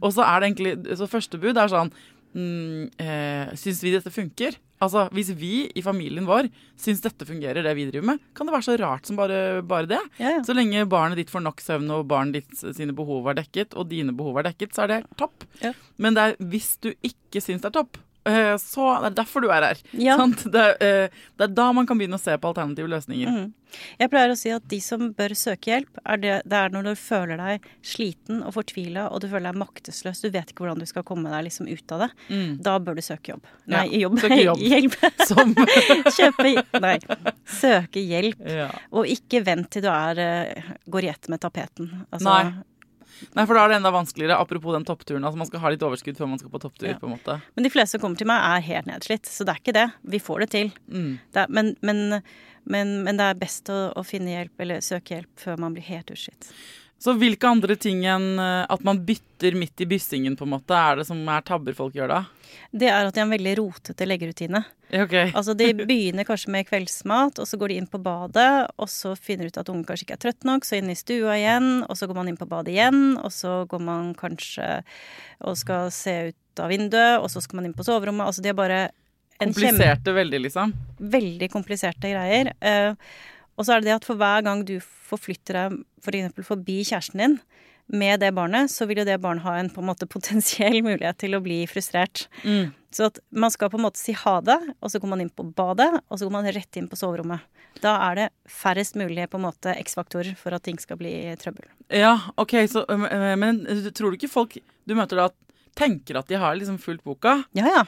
[0.00, 1.90] Og så er det egentlig Så første bud er sånn
[2.34, 4.54] mm, eh, Syns vi dette funker?
[4.80, 6.48] Altså, Hvis vi i familien vår
[6.80, 9.88] syns dette fungerer, det vi driver med, kan det være så rart som bare, bare
[9.90, 10.00] det.
[10.18, 10.42] Ja, ja.
[10.46, 13.90] Så lenge barnet ditt får nok søvn og barnet ditt sine behov er dekket, og
[13.92, 15.44] dine behov er dekket, så er det topp.
[15.60, 15.74] Ja.
[16.00, 18.00] Men det er hvis du ikke syns det er topp,
[18.62, 19.80] så det er derfor du er her.
[19.96, 20.18] Ja.
[20.20, 20.44] Sant?
[20.52, 23.30] Det, er, eh, det er da man kan begynne å se på alternative løsninger.
[23.30, 23.48] Mm.
[24.00, 26.88] Jeg pleier å si at de som bør søke hjelp, er det, det er når
[26.88, 30.22] du føler deg sliten og fortvila, og du føler deg maktesløs.
[30.24, 32.10] Du vet ikke hvordan du skal komme deg liksom ut av det.
[32.30, 32.56] Mm.
[32.66, 33.46] Da bør du søke jobb.
[33.66, 34.18] Ja, Nei, jobb.
[34.24, 34.64] søke jobb.
[34.72, 34.96] hjelp.
[35.28, 35.54] Som
[36.16, 36.96] Kjøpe Nei.
[37.60, 38.42] Søke hjelp.
[38.50, 38.70] ja.
[38.90, 41.92] Og ikke vent til du er eh, går i ett med tapeten.
[42.10, 42.69] Altså, Nei.
[43.36, 44.38] Nei, for da er det enda vanskeligere.
[44.40, 45.24] Apropos den toppturen.
[45.24, 46.88] Altså Man skal ha litt overskudd før man skal på topptur.
[46.90, 46.98] Ja.
[47.00, 49.28] på en måte Men de fleste som kommer til meg, er helt nedslitt.
[49.28, 49.88] Så det er ikke det.
[50.16, 50.72] Vi får det til.
[50.88, 51.10] mm.
[51.34, 52.20] Det er, men, men,
[52.64, 55.86] men, men det er best å, å finne hjelp, eller søke hjelp, før man blir
[55.88, 56.50] helt utslitt.
[57.00, 60.76] Så hvilke andre ting enn eh, at man bytter midt i byssingen, på en måte,
[60.76, 62.18] er det som er tabber folk gjør da?
[62.76, 64.60] Det er at de har en veldig rotete leggerutine.
[64.90, 65.30] Okay.
[65.30, 65.38] Ok.
[65.38, 69.14] Altså De begynner kanskje med kveldsmat, og så går de inn på badet, og så
[69.16, 71.70] finner de ut at ungen kanskje ikke er trøtt nok, så inn i stua igjen,
[71.86, 74.68] og så går man inn på badet igjen, og så går man kanskje
[75.40, 78.28] og skal se ut av vinduet, og så skal man inn på soverommet.
[78.28, 78.80] Altså de er bare
[79.40, 80.72] Kompliserte veldig, liksom.
[81.00, 82.50] veldig kompliserte greier.
[82.60, 82.92] Eh,
[83.60, 86.80] og så er det det at for hver gang du forflytter deg for eksempel forbi
[86.88, 87.40] kjæresten din
[87.90, 91.18] med det barnet, så vil jo det barnet ha en på en måte potensiell mulighet
[91.20, 92.28] til å bli frustrert.
[92.44, 92.70] Mm.
[92.94, 95.32] Så at man skal på en måte si ha det, og så går man inn
[95.34, 97.42] på badet, og så går man rett inn på soverommet.
[97.82, 101.68] Da er det færrest mulig på en måte X-faktorer for at ting skal bli trøbbel.
[101.94, 103.62] Ja, ok, så, Men
[103.94, 105.28] tror du ikke folk du møter da,
[105.78, 107.40] tenker at de har liksom fulgt boka?
[107.58, 107.84] Ja, ja.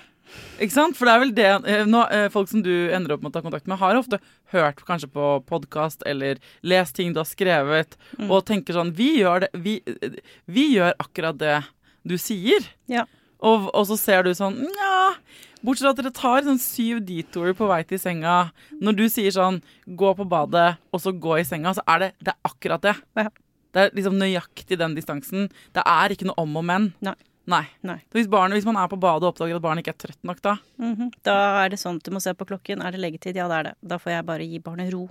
[0.62, 0.96] Ikke sant?
[0.96, 3.36] For det er vel det eh, nå, eh, Folk som du ender opp med å
[3.36, 4.20] ta kontakt med, har ofte
[4.54, 8.30] hørt kanskje på podkast eller lest ting du har skrevet, Mm.
[8.30, 11.62] og tenker sånn Vi gjør det vi, eh, vi gjør akkurat det
[12.06, 12.64] du sier.
[12.88, 13.04] Ja.
[13.42, 15.14] Og, og så ser du sånn Nja
[15.62, 18.50] Bortsett fra at dere tar sånn syv detour på vei til senga.
[18.82, 22.08] Når du sier sånn gå på badet, og så gå i senga, så er det,
[22.18, 22.94] det er akkurat det.
[23.14, 23.28] Ja.
[23.72, 25.46] Det er liksom nøyaktig den distansen.
[25.72, 26.88] Det er ikke noe om og men.
[27.00, 27.14] Nei.
[27.50, 27.64] Nei.
[27.82, 27.96] Nei.
[28.14, 30.42] Hvis, barnet, hvis man er på badet og oppdager at barnet ikke er trøtt nok
[30.44, 31.08] da Mhm.
[31.26, 32.84] Da er det sånn at du må se på klokken.
[32.84, 33.34] Er det leggetid?
[33.36, 33.74] Ja, det er det.
[33.82, 35.08] Da får jeg bare gi barnet ro.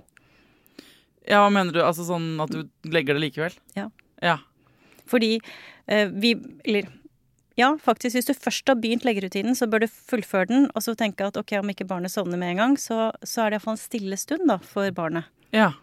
[1.28, 1.80] Ja, hva mener du?
[1.84, 3.52] Altså sånn at du legger det likevel?
[3.76, 3.90] Ja.
[4.22, 4.38] Ja.
[5.06, 5.36] Fordi
[5.88, 6.88] eh, vi Eller
[7.54, 10.94] ja, faktisk, hvis du først har begynt leggerutinen, så bør du fullføre den, og så
[10.96, 13.76] tenke at ok, om ikke barnet sovner med en gang, så, så er det iallfall
[13.76, 15.24] en stille stund da, for barnet.
[15.52, 15.74] ja.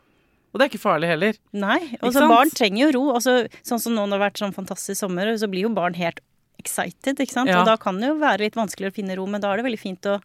[0.50, 1.36] Og det er ikke farlig heller.
[1.54, 1.78] Nei.
[2.02, 3.02] Og så barn trenger jo ro.
[3.14, 5.94] Også, sånn som nå når det har vært sånn fantastisk sommer, så blir jo barn
[5.94, 6.24] helt
[6.60, 7.52] excited, ikke sant.
[7.52, 7.62] Ja.
[7.62, 9.68] Og da kan det jo være litt vanskeligere å finne ro, men da er det
[9.70, 10.20] veldig fint å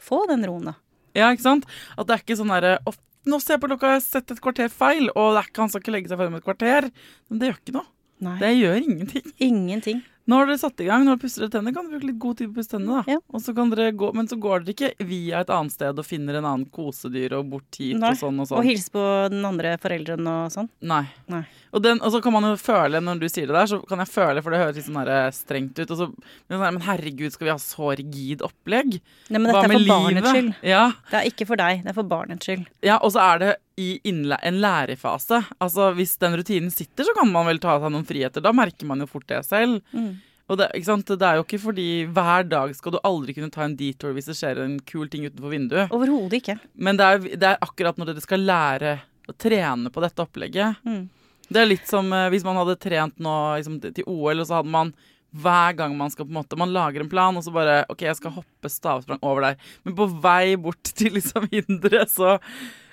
[0.00, 0.76] få den roen, da.
[1.18, 1.66] Ja, ikke sant?
[1.98, 2.94] At det er ikke sånn derre «Å,
[3.28, 5.60] Nå ser jeg på klokka, jeg har sett et kvarter feil, og det er ikke
[5.60, 6.86] han skal ikke legge seg før med et kvarter.
[7.28, 7.88] Men det gjør ikke noe.
[8.24, 8.36] Nei.
[8.40, 9.26] Det gjør ingenting.
[9.44, 10.00] Ingenting.
[10.30, 12.36] Nå har dere satt i gang, når dere pusser tennene, kan dere bruke litt god
[12.38, 13.00] tid på å pusse tennene.
[13.00, 13.14] da.
[13.16, 13.18] Ja.
[13.34, 16.06] Og så kan dere gå, Men så går dere ikke via et annet sted og
[16.06, 18.12] finner en annen kosedyr og bort hit Nei.
[18.14, 18.68] og sånn og Og sånn.
[18.70, 20.68] hilse på den andre foreldren og sånn.
[20.82, 21.02] Nei.
[21.28, 21.42] Nei.
[21.72, 23.98] Og, den, og så kan man jo føle, når du sier det der, så kan
[24.02, 26.06] jeg føle, for det høres litt sånn der strengt ut og så,
[26.50, 28.96] men, sånn, herregud, skal vi ha så rigid opplegg?
[29.30, 30.54] Nei, men dette er for barnets skyld.
[30.66, 32.66] Ja, Det er ikke for deg, det er for barnets skyld.
[32.82, 34.24] ja, og så er det i en
[34.60, 35.42] lærefase.
[35.58, 38.42] Altså, Hvis den rutinen sitter, så kan man vel ta seg noen friheter.
[38.44, 39.80] Da merker man jo fort det selv.
[39.92, 40.18] Mm.
[40.50, 43.76] Og det, det er jo ikke fordi hver dag skal du aldri kunne ta en
[43.78, 45.94] detour hvis det skjer en kul ting utenfor vinduet.
[45.94, 46.58] Overhodet ikke.
[46.74, 48.96] Men det er, det er akkurat når dere skal lære
[49.30, 50.82] å trene på dette opplegget.
[50.82, 51.06] Mm.
[51.50, 54.58] Det er litt som eh, hvis man hadde trent nå liksom, til OL, og så
[54.58, 54.92] hadde man
[55.30, 58.02] hver gang man skal på en måte Man lager en plan, og så bare OK,
[58.02, 59.72] jeg skal hoppe stavsprang over der.
[59.86, 62.38] Men på vei bort til liksom hinderet, så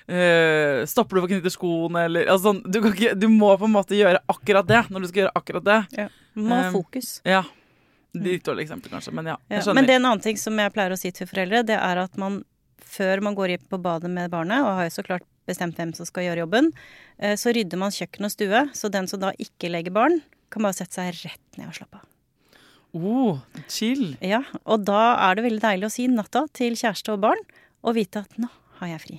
[0.08, 3.52] eh, stopper du for å knytte skoene, eller altså, sånn, du, kan ikke, du må
[3.60, 5.78] på en måte gjøre akkurat det når du skal gjøre akkurat det.
[6.02, 6.10] Ja.
[6.38, 7.18] Man må ha Um, fokus.
[7.28, 7.44] Ja.
[8.18, 9.36] Litt dårlig eksempel, kanskje, men ja.
[9.52, 9.62] Ja.
[9.76, 12.00] Men det er en annen ting som jeg pleier å si til foreldre, det er
[12.02, 12.42] at man
[12.88, 16.08] før man går på badet med barnet, og har jo så klart bestemt hvem som
[16.08, 16.70] skal gjøre jobben,
[17.18, 20.64] eh, så rydder man kjøkken og stue, så den som da ikke legger barn, kan
[20.64, 22.06] bare sette seg rett ned og slappe av.
[22.96, 24.14] Oh, chill.
[24.24, 27.42] Ja, og da er det veldig deilig å si natta til kjæreste og barn,
[27.84, 28.48] og vite at nå
[28.80, 29.18] har jeg fri.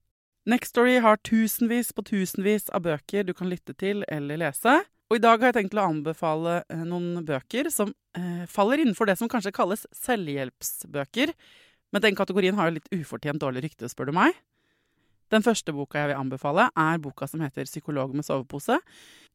[0.49, 4.79] Nextory har tusenvis på tusenvis av bøker du kan lytte til eller lese.
[5.11, 9.09] Og i dag har jeg tenkt å anbefale eh, noen bøker som eh, faller innenfor
[9.09, 11.33] det som kanskje kalles selvhjelpsbøker.
[11.93, 14.33] Men den kategorien har jo litt ufortjent dårlig rykte, spør du meg.
[15.31, 18.79] Den første boka jeg vil anbefale, er boka som heter 'Psykolog med sovepose'.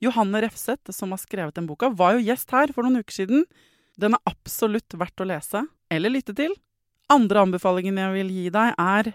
[0.03, 3.45] Johanne Refseth, som har skrevet den boka, var jo gjest her for noen uker siden.
[3.97, 6.53] Den er absolutt verdt å lese, eller lytte til.
[7.09, 9.15] Andre anbefalingen jeg vil gi deg, er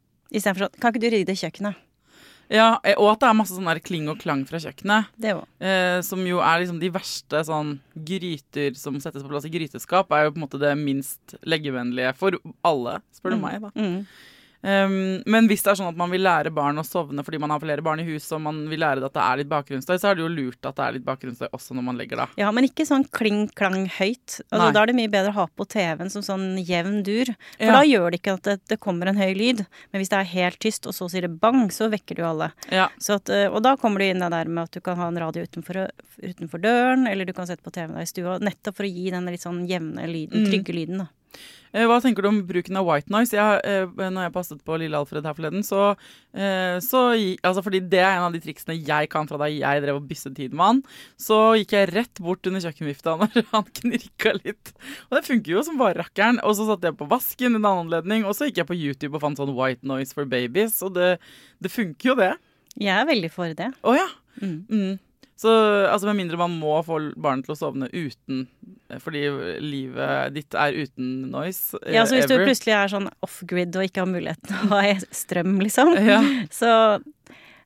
[0.31, 1.87] Istedenfor sånn Kan ikke du rydde kjøkkenet?
[2.51, 5.07] Ja, eh, og at det er masse sånn kling og klang fra kjøkkenet.
[5.15, 5.47] Det også.
[5.63, 10.11] Eh, som jo er liksom de verste sånn gryter som settes på plass i gryteskap,
[10.11, 12.35] er jo på en måte det minst leggevennlige for
[12.67, 13.71] alle, spør du meg, da.
[13.79, 14.03] Mm.
[14.63, 17.49] Um, men hvis det er sånn at man vil lære barn å sovne fordi man
[17.49, 19.95] har flere barn i huset, og man vil lære det at det er litt bakgrunnsstøy,
[19.97, 22.27] så er det jo lurt at det er litt bakgrunnsstøy også når man legger da.
[22.37, 24.41] Ja, men ikke sånn kling-klang høyt.
[24.51, 27.33] Altså, da er det mye bedre å ha på TV-en som sånn jevn dur.
[27.57, 27.79] For Ja.
[27.79, 29.65] da gjør det ikke at det, det kommer en høy lyd.
[29.91, 32.51] Men hvis det er helt tyst, og så sier det bang, så vekker du alle.
[32.71, 32.89] Ja.
[33.01, 35.17] Så at, eh, og da kommer du inn der med at du kan ha en
[35.17, 35.89] radio utenfor,
[36.21, 39.25] utenfor døren, eller du kan sette på TV-en i stua, nettopp for å gi den
[39.25, 40.51] litt sånn jevne lyden, Mm.
[40.51, 41.07] trygge lyden, da.
[41.71, 43.31] Eh, Hva tenker du om bruken av white noise?
[43.35, 45.93] Jeg, eh, når jeg passet på lille Alfred her forleden, så,
[46.35, 49.83] eh, så altså Fordi det er en av de triksene jeg kan fra da jeg
[49.83, 50.81] drev og bysset tid med han.
[51.15, 54.73] Så gikk jeg rett bort under kjøkkenvifta når han knirka litt.
[55.09, 56.41] Og det funker jo som bare rakkeren.
[56.43, 59.15] Og så satte jeg på vasken en annen anledning, og så gikk jeg på YouTube
[59.15, 61.15] og fant sånn white noise for babies, og det,
[61.63, 62.33] det funker jo, det.
[62.79, 63.71] Jeg er veldig for det.
[63.83, 64.09] Å ja.
[64.41, 64.59] Mm.
[64.71, 64.99] Mm.
[65.41, 65.49] Så
[65.89, 68.43] altså med mindre man må få barnet til å sovne uten
[69.01, 69.23] Fordi
[69.63, 71.79] livet ditt er uten noise.
[71.81, 74.75] eh, Ja, så hvis du plutselig er sånn off-grid og ikke har muligheten til å
[74.75, 76.19] ha strøm, liksom, Ja.
[76.53, 77.01] så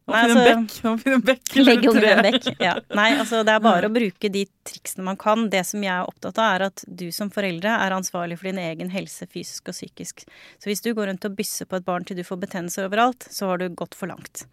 [0.07, 0.67] Nei, altså-
[1.01, 2.09] finne en bekk i tre.
[2.13, 2.59] en bekk.
[2.61, 2.75] Ja.
[2.93, 5.49] Nei, altså det er bare å bruke de triksene man kan.
[5.49, 8.59] Det som jeg er opptatt av, er at du som foreldre er ansvarlig for din
[8.61, 10.27] egen helse fysisk og psykisk.
[10.61, 13.25] Så hvis du går rundt og bysser på et barn til du får betennelser overalt,
[13.33, 14.45] så har du gått for langt.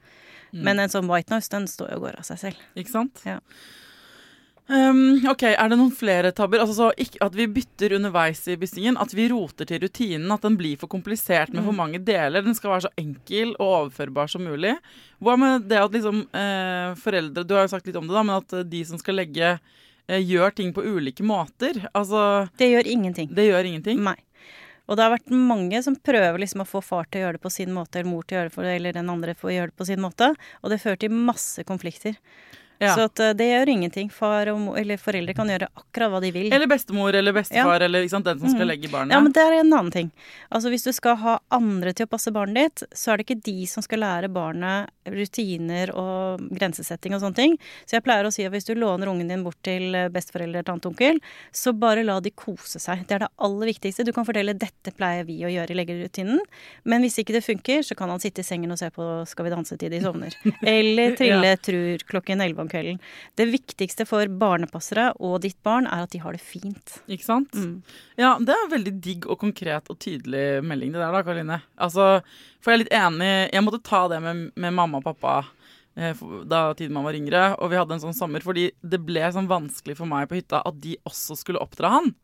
[0.53, 0.63] Mm.
[0.69, 2.57] Men en sånn white noise, den står jo og går av seg selv.
[2.77, 3.23] Ikke sant?
[3.25, 3.39] Ja.
[4.73, 6.61] Um, ok, Er det noen flere tabber?
[6.63, 8.97] Altså så ikke, At vi bytter underveis i byssingen?
[8.97, 10.31] At vi roter til rutinen?
[10.33, 11.67] At den blir for komplisert med Mm.
[11.67, 12.43] for mange deler?
[12.45, 14.77] Den skal være så enkel og overførbar som mulig.
[15.21, 18.23] Hva med det at liksom eh, foreldre Du har jo sagt litt om det, da,
[18.23, 19.59] men at eh, de som skal legge,
[20.09, 21.89] eh, gjør ting på ulike måter.
[21.93, 23.35] Altså Det gjør ingenting.
[23.35, 23.99] Det gjør ingenting.
[24.01, 24.17] Nei.
[24.93, 27.47] Og det har vært mange som prøver liksom å få far til å gjøre det
[27.47, 29.49] på sin måte, eller mor til å gjøre det for det, eller den andre for
[29.55, 30.29] gjøre det på sin måte.
[30.61, 32.19] Og det fører til masse konflikter.
[32.83, 32.95] Ja.
[32.97, 34.11] Så at eh, det gjør ingenting.
[34.11, 36.49] Far og eller foreldre kan gjøre akkurat hva de vil.
[36.53, 38.71] Eller bestemor eller bestefar eller ikke sant, den som skal Mm.
[38.73, 39.13] legge barnet.
[39.15, 40.11] Ja, men det er en annen ting.
[40.51, 43.43] Altså Hvis du skal ha andre til å passe barnet ditt, så er det ikke
[43.45, 47.57] de som skal lære barnet rutiner og grensesetting og sånne ting.
[47.87, 50.67] Så jeg pleier å si at hvis du låner ungen din bort til besteforeldre eller
[50.69, 51.19] tante onkel,
[51.53, 53.07] så bare la de kose seg.
[53.07, 54.05] Det er det aller viktigste.
[54.05, 56.41] Du kan fortelle 'dette pleier vi å gjøre i leggerutinen',
[56.85, 59.45] men hvis ikke det funker, så kan han sitte i sengen og se på 'Skal
[59.45, 60.35] vi danse' til de sovner.
[60.63, 63.01] Eller trille trur klokken 11 om kvelden.
[63.39, 66.99] Det viktigste for barnepassere og ditt barn er at de har det fint.
[67.07, 67.55] Ikke sant?
[67.55, 67.81] Mm.
[68.21, 71.61] Ja, det er en veldig digg og konkret og tydelig melding det der da, Karoline.
[71.77, 72.09] Altså,
[72.63, 75.43] for jeg er litt enig, jeg måtte ta det med, med mamma og pappa
[75.95, 79.49] da tiden man var yngre, og vi hadde en sånn sommer, fordi det ble sånn
[79.51, 82.15] vanskelig for meg på hytta at de også skulle oppdra han.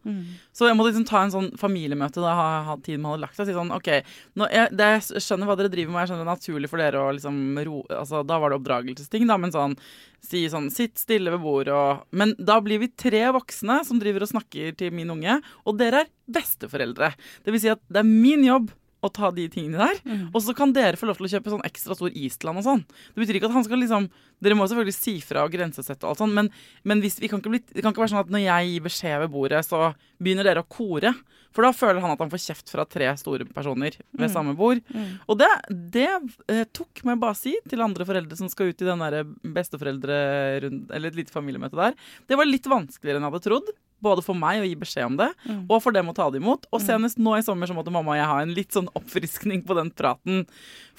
[0.57, 3.37] Så jeg måtte liksom ta en sånn familiemøte da ha- ha- tiden man hadde lagt
[3.37, 6.25] seg, og si sånn, ok, jeg, det, jeg skjønner hva dere driver med, jeg skjønner
[6.25, 9.53] det er naturlig for dere å liksom ro, altså da var det oppdragelsesting da, men
[9.53, 9.77] sånn,
[10.25, 14.25] si sånn, sitt stille ved bordet og, men da blir vi tre voksne som driver
[14.25, 17.13] og snakker til min unge, og dere er besteforeldre.
[17.45, 18.73] Det vil si at det er min jobb
[19.05, 20.01] å ta de tingene der,
[20.33, 22.85] og så kan dere få lov til å kjøpe sånn ekstra stor island og sånn.
[23.15, 24.09] Det betyr ikke at han skal liksom,
[24.43, 26.51] dere må selvfølgelig si fra og grensesette og alt sånn, men,
[26.83, 28.87] men hvis, vi kan ikke bli, det kan ikke være sånn at når jeg gir
[28.89, 31.15] beskjed ved bordet, så begynner dere å kore.
[31.55, 34.83] For da føler han at han får kjeft fra tre store personer ved samme bord.
[35.27, 35.49] Og det,
[35.97, 36.07] det
[36.53, 39.25] eh, tok meg bare si til andre foreldre som skal ut i den der
[39.57, 41.97] besteforeldrerund, eller et lite familiemøte der.
[42.29, 43.73] Det var litt vanskeligere enn jeg hadde trodd.
[43.99, 45.27] Både for meg å gi beskjed om det,
[45.67, 46.69] og for dem å ta det imot.
[46.71, 49.65] Og senest nå i sommer så måtte mamma og jeg ha en litt sånn oppfriskning
[49.67, 50.45] på den praten.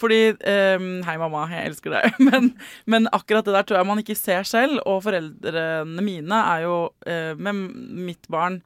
[0.02, 0.76] Fordi eh,
[1.08, 2.20] Hei, mamma, jeg elsker deg.
[2.28, 2.52] Men,
[2.84, 4.82] men akkurat det der tror jeg man ikke ser selv.
[4.84, 6.76] Og foreldrene mine er jo
[7.08, 7.64] eh, med
[8.10, 8.60] mitt barn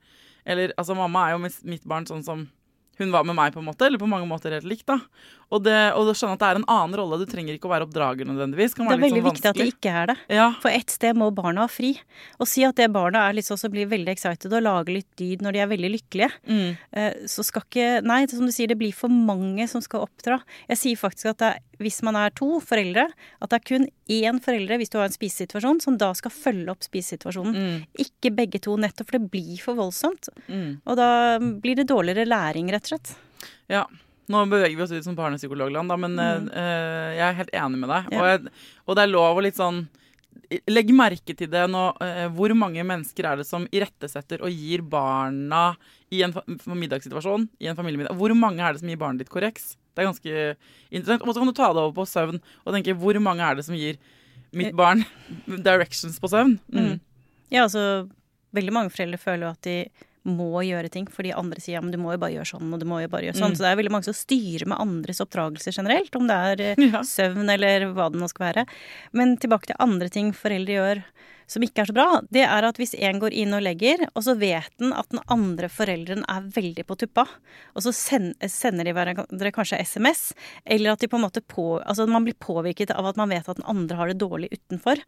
[0.46, 2.48] Eller altså, mamma er jo mitt barn sånn som
[3.00, 4.86] hun var med meg, på en måte, eller på mange måter helt likt.
[4.90, 5.00] da.
[5.54, 7.20] Og, det, og det skjønne at det er en annen rolle.
[7.22, 8.74] Du trenger ikke å være oppdrager nødvendigvis.
[8.74, 10.16] Kan Det er veldig sånn viktig at det ikke er det.
[10.34, 11.92] Ja, For ett sted må barna ha fri.
[12.42, 15.12] Og si at det barna er litt sånn som blir veldig excited og lager litt
[15.20, 16.32] dyd når de er veldig lykkelige.
[16.50, 20.08] mm, Eh, Så skal ikke Nei, som du sier, det blir for mange som skal
[20.08, 20.42] oppdra.
[20.70, 23.06] Jeg sier faktisk at er, hvis man er to foreldre,
[23.42, 26.70] at det er kun én foreldre hvis du har en spisesituasjon, som da skal følge
[26.74, 27.54] opp spisesituasjonen.
[27.56, 30.30] mm, Ikke begge to, nettopp for det blir for voldsomt.
[30.50, 30.82] mm.
[30.86, 33.16] Og da blir det dårligere læring, rett og slett.
[33.70, 33.86] Ja.
[34.32, 36.48] Nå beveger vi oss ut som barnepsykologland, da, men mm.
[36.54, 38.08] uh, jeg er helt enig med deg.
[38.14, 38.22] Ja.
[38.22, 38.56] Og, jeg,
[38.88, 39.86] og det er lov å litt sånn
[40.70, 41.82] Legg merke til det nå.
[42.02, 45.76] Uh, hvor mange mennesker er det som irettesetter og gir barna
[46.14, 46.34] i en
[46.78, 49.74] middagssituasjon, i en familiemiddag Hvor mange er det som gir barnet ditt korreks?
[49.94, 50.34] Det er ganske
[50.90, 51.26] interessant.
[51.26, 53.66] Og så kan du ta det over på søvn og tenke hvor mange er det
[53.68, 54.00] som gir
[54.54, 55.04] mitt barn
[55.68, 56.58] directions på søvn.
[56.74, 56.98] Mm.
[57.54, 58.08] Ja, altså
[58.54, 59.78] veldig mange foreldre føler jo at de
[60.24, 62.80] må gjøre ting fordi andre sier ja, men du må jo bare gjøre sånn og
[62.80, 63.52] du må jo bare gjøre sånn.
[63.52, 63.58] Mm.
[63.60, 66.84] Så det er veldig mange som styrer med andres oppdragelser generelt, om det er eh,
[66.94, 67.02] Ja.
[67.04, 68.66] søvn eller hva det nå skal være.
[69.12, 71.04] Men tilbake til andre ting foreldre gjør
[71.50, 74.26] som ikke er så bra, det er at hvis en går inn og legger, og
[74.26, 77.26] så vet den at den andre forelderen er veldig på tuppa,
[77.74, 80.32] og så sender de hverandre kanskje SMS,
[80.66, 83.48] eller at de på en måte på, altså man blir påvirket av at man vet
[83.50, 85.02] at den andre har det dårlig utenfor.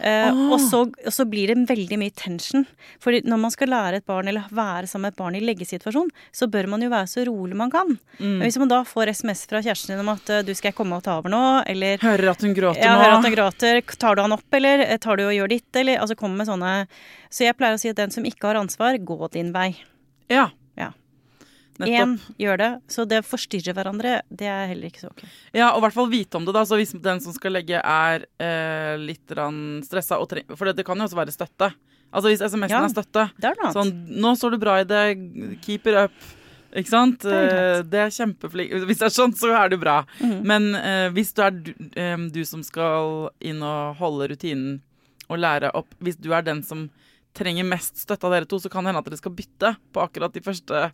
[0.00, 0.54] Eh, oh.
[0.54, 2.66] og, så, og så blir det veldig mye tension.
[3.02, 6.10] For når man skal lære et barn, eller være sammen med et barn i leggesituasjon,
[6.34, 7.94] så bør man jo være så rolig man kan.
[8.18, 8.38] Mm.
[8.38, 10.98] Men hvis man da får SMS fra kjæresten din om at eh, du skal komme
[10.98, 13.02] og ta over nå, eller Hører at hun gråter ja, nå.
[13.04, 13.80] hører at hun gråter.
[13.98, 16.48] Tar du han opp, eller eh, tar du og gjør ditt, eller Altså kommer med
[16.50, 16.72] sånne
[17.30, 19.76] Så jeg pleier å si at den som ikke har ansvar, gå din vei.
[20.28, 20.50] Ja.
[20.76, 20.92] Ja.
[21.86, 22.70] Én gjør det.
[22.90, 25.22] Så det å forstyrre hverandre, det er heller ikke så ok.
[25.54, 26.64] Ja, og i hvert fall vite om det, da.
[26.66, 29.30] Så hvis den som skal legge, er eh, litt
[29.86, 30.18] stressa.
[30.56, 31.70] For det, det kan jo også være støtte.
[32.08, 32.84] Altså hvis SMS-en Ja.
[32.84, 33.28] er støtte.
[33.38, 33.72] Det er noe.
[33.72, 35.04] Sånn 'Nå står du bra i det.
[35.62, 36.34] Keep it up'.
[36.74, 37.20] Ikke sant?
[37.20, 37.82] Det er Eh.
[37.82, 38.70] Det er kjempeflink.
[38.86, 40.04] Hvis det er sånn, så er det bra.
[40.20, 40.42] Mhm.
[40.44, 44.80] Men eh, hvis du er du, eh, du som skal inn og holde rutinen
[45.28, 45.92] og lære opp.
[46.02, 46.88] Hvis du er den som
[47.36, 50.02] trenger mest støtte av dere to, så kan det hende at dere skal bytte på
[50.02, 50.88] akkurat de første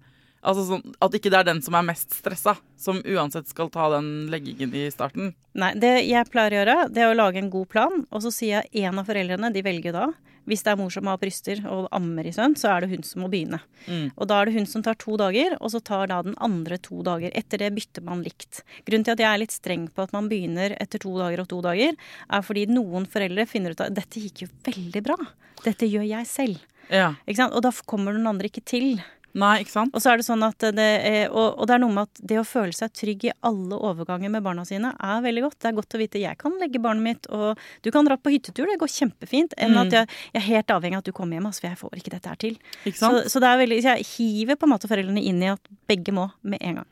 [0.45, 3.89] Altså sånn, At ikke det er den som er mest stressa, som uansett skal ta
[3.97, 5.33] den leggingen i starten.
[5.57, 8.33] Nei, det jeg pleier å gjøre, det er å lage en god plan, og så
[8.35, 10.11] sier jeg en av foreldrene, de velger da.
[10.45, 13.07] Hvis det er mor som har bryster og ammer i sønn, så er det hun
[13.07, 13.63] som må begynne.
[13.87, 14.11] Mm.
[14.13, 16.77] Og da er det hun som tar to dager, og så tar da den andre
[16.85, 17.33] to dager.
[17.33, 18.61] Etter det bytter man likt.
[18.85, 21.49] Grunnen til at jeg er litt streng på at man begynner etter to dager og
[21.49, 21.97] to dager,
[22.29, 25.17] er fordi noen foreldre finner ut at dette gikk jo veldig bra.
[25.65, 26.71] Dette gjør jeg selv.
[26.93, 27.15] Ja.
[27.49, 29.01] Og da kommer den andre ikke til.
[29.35, 29.95] Nei, ikke sant?
[29.95, 32.21] Og så er det sånn at det er, og, og det er noe med at
[32.23, 35.59] det å føle seg trygg i alle overganger med barna sine er veldig godt.
[35.59, 38.31] Det er godt å vite jeg kan legge barnet mitt, og du kan dra på
[38.31, 39.59] hyttetur, det går kjempefint.
[39.59, 39.81] Enn Mm.
[39.83, 41.99] at jeg, jeg er helt avhengig av at du kommer hjem, altså, for jeg får
[41.99, 42.59] ikke dette her til.
[42.87, 45.73] Ikke Så, så det er veldig, jeg hiver på en måte foreldrene inn i at
[45.91, 46.91] begge må med en gang.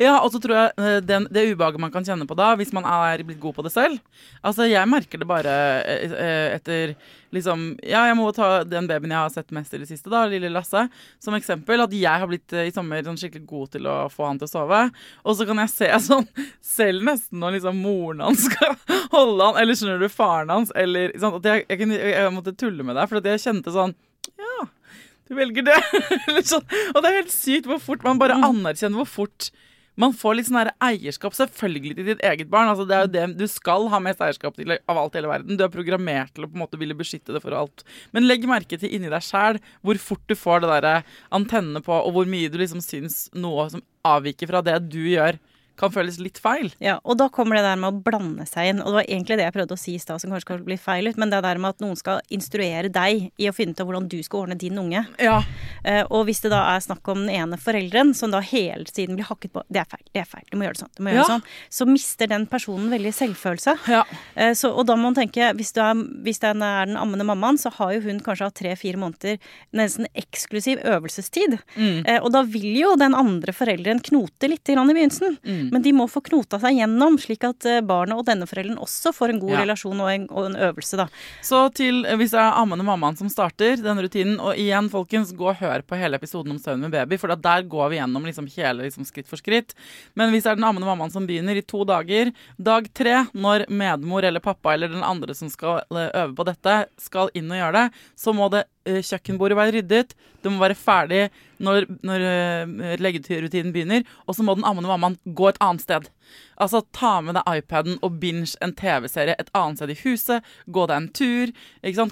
[0.00, 2.72] Ja, og så tror jeg eh, den, det ubehaget man kan kjenne på da, hvis
[2.74, 3.98] man er blitt god på det selv
[4.40, 5.52] Altså, jeg merker det bare
[5.84, 6.94] eh, eh, etter
[7.32, 10.24] liksom Ja, jeg må ta den babyen jeg har sett mest i det siste, da,
[10.28, 10.84] lille Lasse,
[11.22, 11.80] som eksempel.
[11.80, 14.52] At jeg har blitt i sommer sånn skikkelig god til å få han til å
[14.52, 14.82] sove.
[15.24, 16.28] Og så kan jeg se sånn
[16.60, 18.76] selv nesten når liksom moren hans skal
[19.14, 22.56] holde han, eller skjønner du, faren hans, eller sånn, at jeg, jeg, kunne, jeg måtte
[22.58, 23.96] tulle med deg, for jeg kjente sånn
[25.28, 25.78] du velger det.
[26.50, 26.64] Sånn.
[26.92, 29.52] Og det er helt sykt hvor fort man bare anerkjenner hvor fort
[30.00, 32.70] man får litt sånn eierskap, selvfølgelig til ditt eget barn.
[32.70, 35.30] Altså, det er jo det Du skal ha mest eierskap til av alt i hele
[35.30, 35.58] verden.
[35.58, 37.84] Du er programmert til å på en måte ville beskytte det for alt.
[38.16, 41.04] Men legg merke til inni deg sjæl hvor fort du får det der
[41.34, 45.36] antennene på, og hvor mye du liksom syns noe som avviker fra det du gjør,
[45.80, 46.70] kan føles litt feil.
[46.82, 48.82] Ja, og da kommer det der med å blande seg inn.
[48.82, 50.76] Og det var egentlig det jeg prøvde å si i stad, som kanskje skal bli
[50.80, 53.82] feil ut, men det der med at noen skal instruere deg i å finne ut
[53.82, 55.04] av hvordan du skal ordne din unge.
[55.22, 55.40] Ja.
[55.82, 59.16] Uh, og hvis det da er snakk om den ene forelderen som da hele tiden
[59.18, 61.02] blir hakket på Det er feil, det er feil, du må gjøre det sånn, du
[61.02, 61.24] må gjøre Ja.
[61.26, 61.46] det sånn.
[61.78, 63.76] Så mister den personen veldig selvfølelse.
[63.90, 64.04] Ja.
[64.36, 67.26] Uh, så, og da må man tenke, hvis, du er, hvis den er den ammende
[67.26, 69.40] mammaen, så har jo hun kanskje hatt tre-fire måneder
[69.76, 71.58] nesten eksklusiv øvelsestid.
[71.74, 72.04] Mm.
[72.06, 75.38] Uh, og da vil jo den andre forelderen knote litt i begynnelsen.
[75.42, 75.71] Mm.
[75.72, 79.12] Men de må få knota seg gjennom, slik at eh, barnet og denne forelderen også
[79.16, 79.60] får en god Ja.
[79.64, 81.06] relasjon og en, og en øvelse, da.
[81.42, 85.32] Så til eh, hvis det er ammende mammaen som starter denne rutinen, og igjen, folkens,
[85.36, 88.28] gå og hør på hele episoden om søvn med baby, for der går vi gjennom
[88.28, 89.72] liksom hele liksom, skritt for skritt.
[90.14, 93.64] Men hvis det er den ammende mammaen som begynner i to dager, dag tre, når
[93.72, 97.56] medmor eller pappa eller den andre som skal eh, øve på dette, skal inn og
[97.62, 97.86] gjøre det,
[98.20, 101.26] så må det kjøkkenbordet være ryddet, det må være ferdig
[101.62, 106.08] når, når eh, begynner, og så må den ammende mammaen gå et annet sted.
[106.62, 110.48] Altså ta med deg iPaden og binge en TV-serie et annet sted i huset.
[110.66, 111.52] Gå deg en tur.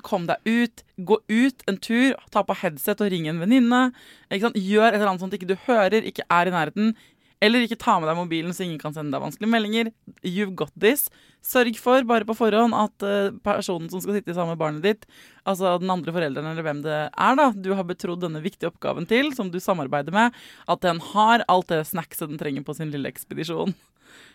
[0.07, 0.85] Kom deg ut.
[0.97, 2.17] Gå ut en tur.
[2.31, 3.83] Ta på headset og ring en venninne.
[4.31, 6.95] Gjør et eller annet sånt ikke du hører, ikke er i nærheten.
[7.41, 9.91] Eller ikke ta med deg mobilen så ingen kan sende deg vanskelige meldinger.
[10.21, 11.07] You've got this.
[11.41, 15.07] Sørg for, bare på forhånd, at eh, personen som skal sitte sammen med barnet ditt,
[15.49, 19.09] altså den andre forelderen eller hvem det er da, du har betrodd denne viktige oppgaven
[19.09, 20.37] til, som du samarbeider med,
[20.69, 23.77] at den har alt det snackset den trenger på sin lille ekspedisjon.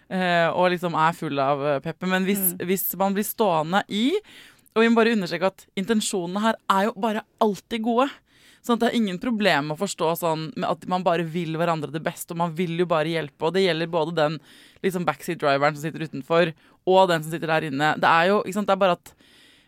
[0.06, 2.06] Eh, og liksom er full av eh, pepper.
[2.12, 4.12] Men hvis, hvis man blir stående i
[4.76, 8.06] Og vi må bare understreke at intensjonene her er jo bare alltid gode.
[8.66, 11.54] Sånn at det er ingen problem med å forstå sånn med at man bare vil
[11.60, 13.46] hverandre det beste, og man vil jo bare hjelpe.
[13.46, 14.40] Og det gjelder både den
[14.82, 16.52] liksom backseat-driveren som sitter utenfor,
[16.90, 17.94] og den som sitter der inne.
[18.02, 19.14] Det er jo sant, det er bare at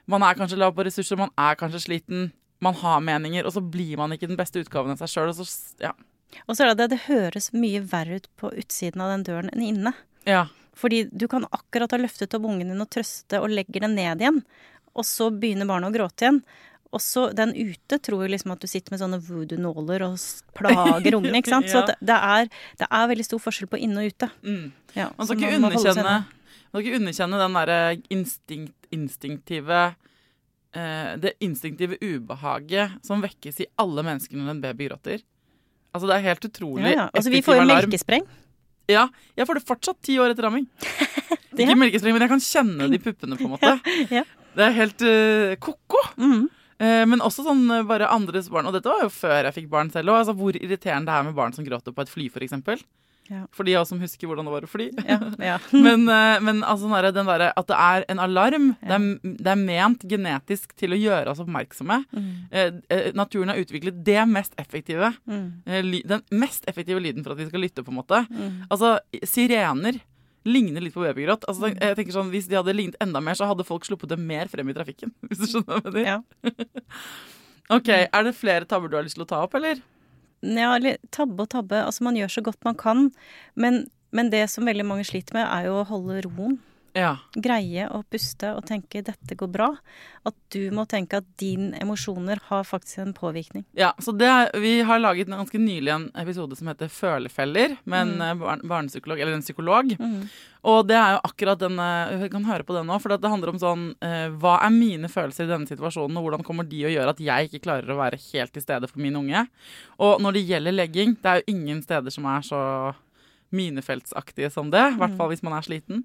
[0.10, 2.32] man er kanskje lav på ressurser, man er kanskje sliten,
[2.64, 5.30] man har meninger, og så blir man ikke den beste utgaven av seg sjøl.
[5.30, 5.94] Og så, ja.
[6.48, 9.54] Og så er det det, det høres mye verre ut på utsiden av den døren
[9.54, 9.94] enn inne.
[10.26, 10.48] ja.
[10.78, 14.22] Fordi du kan akkurat ha løftet opp ungen din og trøste og legger den ned
[14.22, 14.44] igjen,
[14.94, 16.38] og så begynner barnet å gråte igjen.
[16.96, 20.16] Og så den ute tror jo liksom at du sitter med sånne voodoo-nåler og
[20.58, 21.70] plager ungen, ikke sant.
[21.72, 24.30] Så det, det, er, det er veldig stor forskjell på inne og ute.
[24.48, 24.66] Mm.
[24.96, 26.18] Ja, Man skal holde underkjenne,
[26.72, 27.80] man skal ikke underkjenne den derre
[28.14, 29.82] instinkt, instinktive
[30.76, 35.24] eh, Det instinktive ubehaget som vekkes i alle mennesker når en baby gråter.
[35.96, 37.06] Altså, det er helt utrolig Ja, ja.
[37.14, 38.28] Altså, vi får jo melkespreng.
[38.88, 40.68] Ja, jeg får det fortsatt ti år etter ramming.
[41.58, 43.74] Ikke melkespreng, men jeg kan kjenne de puppene, på en måte.
[44.20, 44.24] Ja.
[44.58, 46.00] Det er helt uh, ko-ko.
[46.18, 46.46] Mhm.
[46.78, 48.69] Eh, men også sånn eh, bare andres barn.
[48.69, 50.21] Og dette var jo før jeg fikk barn selv òg.
[50.21, 52.57] Altså, hvor irriterende det er med barn som gråter på et fly, f.eks.
[52.67, 52.88] For,
[53.28, 53.41] Ja.
[53.51, 54.86] for de av oss som husker hvordan det var å fly.
[55.03, 55.55] Ja, ja.
[55.73, 59.59] men, eh, men altså, den der, at det er en alarm, det, er, det er
[59.59, 61.97] ment genetisk til å gjøre oss oppmerksomme.
[62.15, 62.30] Mm.
[62.51, 65.11] Eh, naturen har utviklet det mest effektive.
[65.28, 65.63] Mm.
[65.65, 68.23] den mest effektive lyden for at vi skal lytte, på en måte.
[68.32, 68.61] Mm.
[68.69, 68.95] Altså,
[69.28, 69.99] sirener
[70.46, 71.48] ligner litt på babygråt.
[71.50, 74.20] Altså, jeg tenker sånn, Hvis de hadde lignet enda mer, så hadde folk sluppet det
[74.20, 75.14] mer frem i trafikken.
[75.28, 76.08] Hvis du skjønner hva jeg mener.
[76.08, 76.54] Ja.
[77.68, 79.82] Ok, Er det flere tabber du har lyst til å ta opp, eller?
[80.40, 81.82] Ja, eller tabbe og tabbe.
[81.84, 83.10] Altså, man gjør så godt man kan.
[83.60, 83.82] Men,
[84.16, 86.56] men det som veldig mange sliter med, er jo å holde roen.
[86.98, 87.14] Ja.
[87.38, 89.78] Greie å puste og tenke 'dette går bra'.
[90.26, 93.66] At du må tenke at dine emosjoner har faktisk en påvirkning.
[93.78, 97.78] ja så det er, Vi har laget en ganske nylig en episode som heter 'Følefeller',
[97.86, 99.93] med en eh, barnepsykolog, eller en psykolog.
[100.64, 103.30] Og det er jo akkurat den eh, Vi kan høre på den nå, for det
[103.30, 106.86] handler om sånn eh, Hva er mine følelser i denne situasjonen, og hvordan kommer de
[106.86, 109.48] å gjøre at jeg ikke klarer å være helt til stede for min unge?
[110.00, 112.95] Og når det gjelder legging, det er jo ingen steder som er så
[113.54, 114.84] minefeltsaktige som det.
[114.93, 116.04] I hvert fall hvis man er sliten.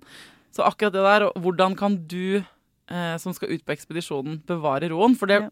[0.52, 2.42] Så akkurat det der, hvordan kan du
[2.92, 5.14] eh, som skal ut på ekspedisjonen, bevare roen?
[5.16, 5.50] For det, Ja.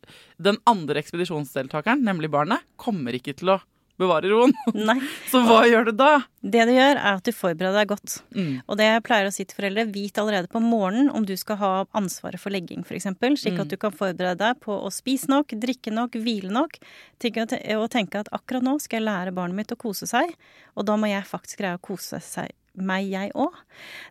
[0.50, 3.60] den andre ekspedisjonsdeltakeren, nemlig barnet, kommer ikke til å
[4.00, 4.52] bevare roen.
[4.74, 4.96] Nei.
[5.28, 6.22] Så hva gjør du da?
[6.40, 8.14] Det du gjør, er at du forbereder deg godt.
[8.32, 8.62] Mm.
[8.66, 11.56] Og det jeg pleier å si til foreldre, vit allerede på morgenen om du skal
[11.60, 13.08] ha ansvaret for legging, f.eks.
[13.40, 13.60] Slik Mm.
[13.60, 16.76] at du kan forberede deg på å spise nok, drikke nok, hvile nok.
[17.20, 20.32] Og tenke at akkurat nå skal jeg lære barnet mitt å kose seg,
[20.76, 23.54] og da må jeg faktisk greie å kose seg meg, jeg òg.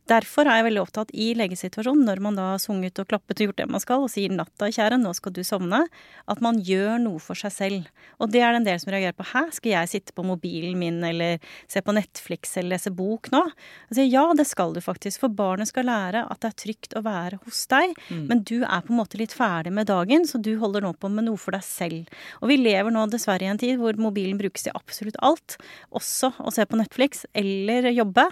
[0.10, 3.50] Derfor er jeg veldig opptatt i legesituasjonen, når man da har sunget og klappet og
[3.50, 5.88] gjort det man skal, og sier 'natta, kjære, nå skal du sovne',
[6.28, 7.88] at man gjør noe for seg selv.
[8.20, 9.24] Og det er det en del som reagerer på.
[9.24, 13.52] 'Hæ, skal jeg sitte på mobilen min eller se på Netflix eller lese bok nå?'
[13.90, 16.96] Jeg sier ja, det skal du faktisk, for barnet skal lære at det er trygt
[16.96, 17.94] å være hos deg.
[18.28, 21.10] Men du er på en måte litt ferdig med dagen, så du holder nå på
[21.10, 22.08] med noe for deg selv.
[22.42, 25.58] Og vi lever nå dessverre i en tid hvor mobilen brukes til absolutt alt,
[25.92, 28.26] også å se på Netflix eller jobbe.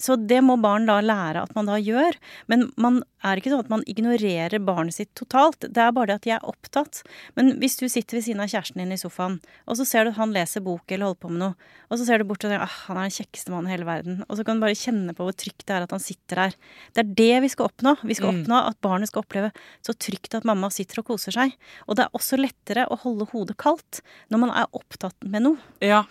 [0.00, 2.16] Så det må barn da lære at man da gjør.
[2.50, 5.60] Men man er ikke sånn at man ignorerer barnet sitt totalt.
[5.60, 7.02] Det er bare det at de er opptatt.
[7.36, 9.38] Men hvis du sitter ved siden av kjæresten din i sofaen,
[9.68, 12.06] og så ser du at han leser bok eller holder på med noe, og så
[12.08, 14.38] ser du bort og tenker ah, han er den kjekkeste mannen i hele verden, og
[14.38, 16.58] så kan du bare kjenne på hvor trygt det er at han sitter her.
[16.96, 17.96] Det er det vi skal oppnå.
[18.06, 19.52] Vi skal oppnå at barnet skal oppleve
[19.86, 21.56] så trygt at mamma sitter og koser seg.
[21.88, 24.00] Og det er også lettere å holde hodet kaldt
[24.32, 25.72] når man er opptatt med noe.
[25.84, 26.04] Ja,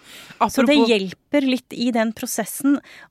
[0.52, 3.10] Så det hjelper litt i den prosessen at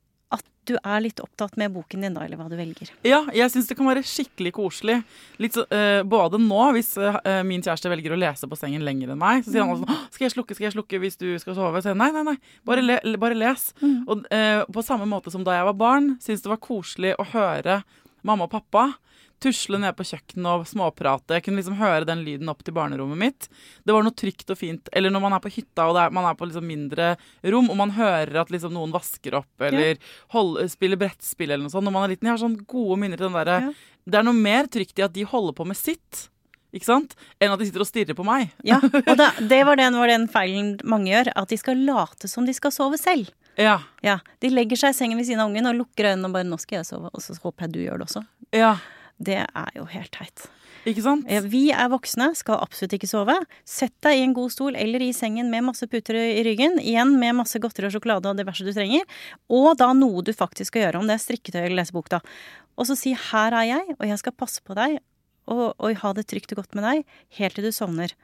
[0.69, 2.91] du er litt opptatt med boken din, da, eller hva du velger.
[3.07, 5.01] Ja, jeg syns det kan være skikkelig koselig.
[5.41, 9.21] Så, uh, både nå, hvis uh, min kjæreste velger å lese på sengen lenger enn
[9.21, 11.59] meg, så sier han alltid sånn 'Skal jeg slukke, skal jeg slukke hvis du skal
[11.59, 12.37] sove?' Så jeg nei, nei, nei,
[12.69, 13.71] bare, le, bare les.
[14.07, 17.29] Og uh, på samme måte som da jeg var barn, syns det var koselig å
[17.33, 17.83] høre
[18.27, 18.91] mamma og pappa
[19.43, 21.37] tusle ned på kjøkkenet og småprate.
[21.37, 23.49] Jeg kunne liksom høre den lyden opp til barnerommet mitt.
[23.85, 24.89] Det var noe trygt og fint.
[24.93, 27.13] Eller når man er på hytta og er, man er på liksom mindre
[27.43, 30.01] rom, og man hører at liksom noen vasker opp eller
[30.35, 31.87] hold, spiller brettspill eller noe sånt.
[31.89, 33.73] Når man er liten, Jeg har sånn gode minner til den derre Ja.
[34.09, 36.29] Det er noe mer trygt i at de holder på med sitt,
[36.73, 37.15] ikke sant?
[37.41, 38.55] Enn at de sitter og stirrer på meg.
[38.65, 42.29] Ja, og da, det var den, var den feilen mange gjør, at de skal late
[42.29, 43.29] som de skal sove selv.
[43.59, 43.81] Ja.
[44.07, 46.47] Ja, De legger seg i sengen ved siden av ungen og lukker øynene og bare
[46.47, 48.25] 'nå skal jeg sove', og så håper jeg du gjør det også.
[48.55, 48.77] Ja.
[49.19, 50.47] Det er jo helt teit.
[50.87, 51.27] Ikke sant?
[51.51, 53.35] Vi er voksne, skal absolutt ikke sove.
[53.67, 56.79] Sett deg i en god stol eller i sengen med masse puter i ryggen.
[56.81, 59.05] Igjen med masse godteri og sjokolade og diverse du trenger.
[59.51, 62.23] Og da noe du faktisk skal gjøre, om det er strikketøy eller lesebok, da.
[62.79, 65.01] Og så si 'her er jeg, og jeg skal passe på deg',
[65.49, 67.05] og, og ha det trygt og godt med deg
[67.39, 68.15] helt til du sovner.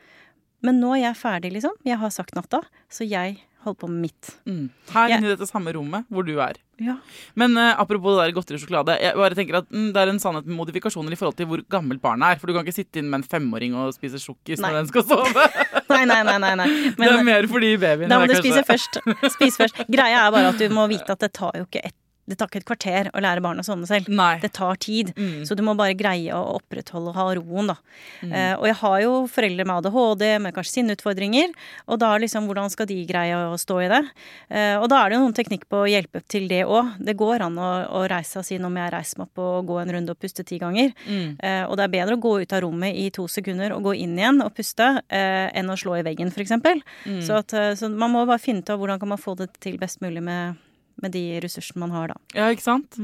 [0.62, 1.74] Men nå er jeg ferdig, liksom.
[1.84, 4.30] Jeg har sagt natta, så jeg holder på med mitt.
[4.46, 4.68] Mm.
[4.94, 6.60] Her Jeg- inne i dette samme rommet hvor du er.
[6.82, 6.96] Ja.
[7.38, 8.96] Men uh, apropos det der godteri og sjokolade.
[9.00, 11.62] Jeg bare tenker at mm, Det er en sannhet med modifikasjoner i forhold til hvor
[11.70, 12.40] gammelt barnet er.
[12.40, 15.06] For du kan ikke sitte inn med en femåring og spise sjokkis når den skal
[15.06, 15.44] sove.
[15.94, 16.38] Nei, nei, nei.
[16.42, 16.68] nei, nei.
[16.98, 18.98] det er mer fordi babyen Da må du spise først.
[19.36, 19.84] Spis først.
[19.86, 21.94] Greia er bare at du må vite at det tar jo ikke et
[22.24, 24.08] det tar ikke et kvarter å lære barn å sovne selv.
[24.08, 24.38] Nei.
[24.40, 25.12] Det tar tid.
[25.16, 25.44] Mm.
[25.44, 27.76] Så du må bare greie å opprettholde og ha roen, da.
[28.24, 31.52] Eh, og jeg har jo foreldre med ADHD, med kanskje sinneutfordringer.
[31.92, 34.00] Og da liksom, hvordan skal de greie å stå i det?
[34.48, 36.96] Eh, og da er det jo noen teknikk på å hjelpe til det òg.
[37.04, 37.70] Det går an å,
[38.00, 40.20] å reise og si nå må jeg reise meg opp og gå en runde og
[40.24, 40.94] puste ti ganger.
[41.04, 41.36] Mm.
[41.36, 43.98] Eh, og det er bedre å gå ut av rommet i to sekunder og gå
[44.00, 46.56] inn igjen og puste, eh, enn å slå i veggen, f.eks.
[47.04, 47.20] Mm.
[47.24, 49.76] Så, at, så man må bare finne ut av hvordan kan man få det til
[49.80, 50.56] best mulig med,
[51.02, 52.20] med de ressursene man har, da.
[52.36, 52.98] Ja, ikke sant?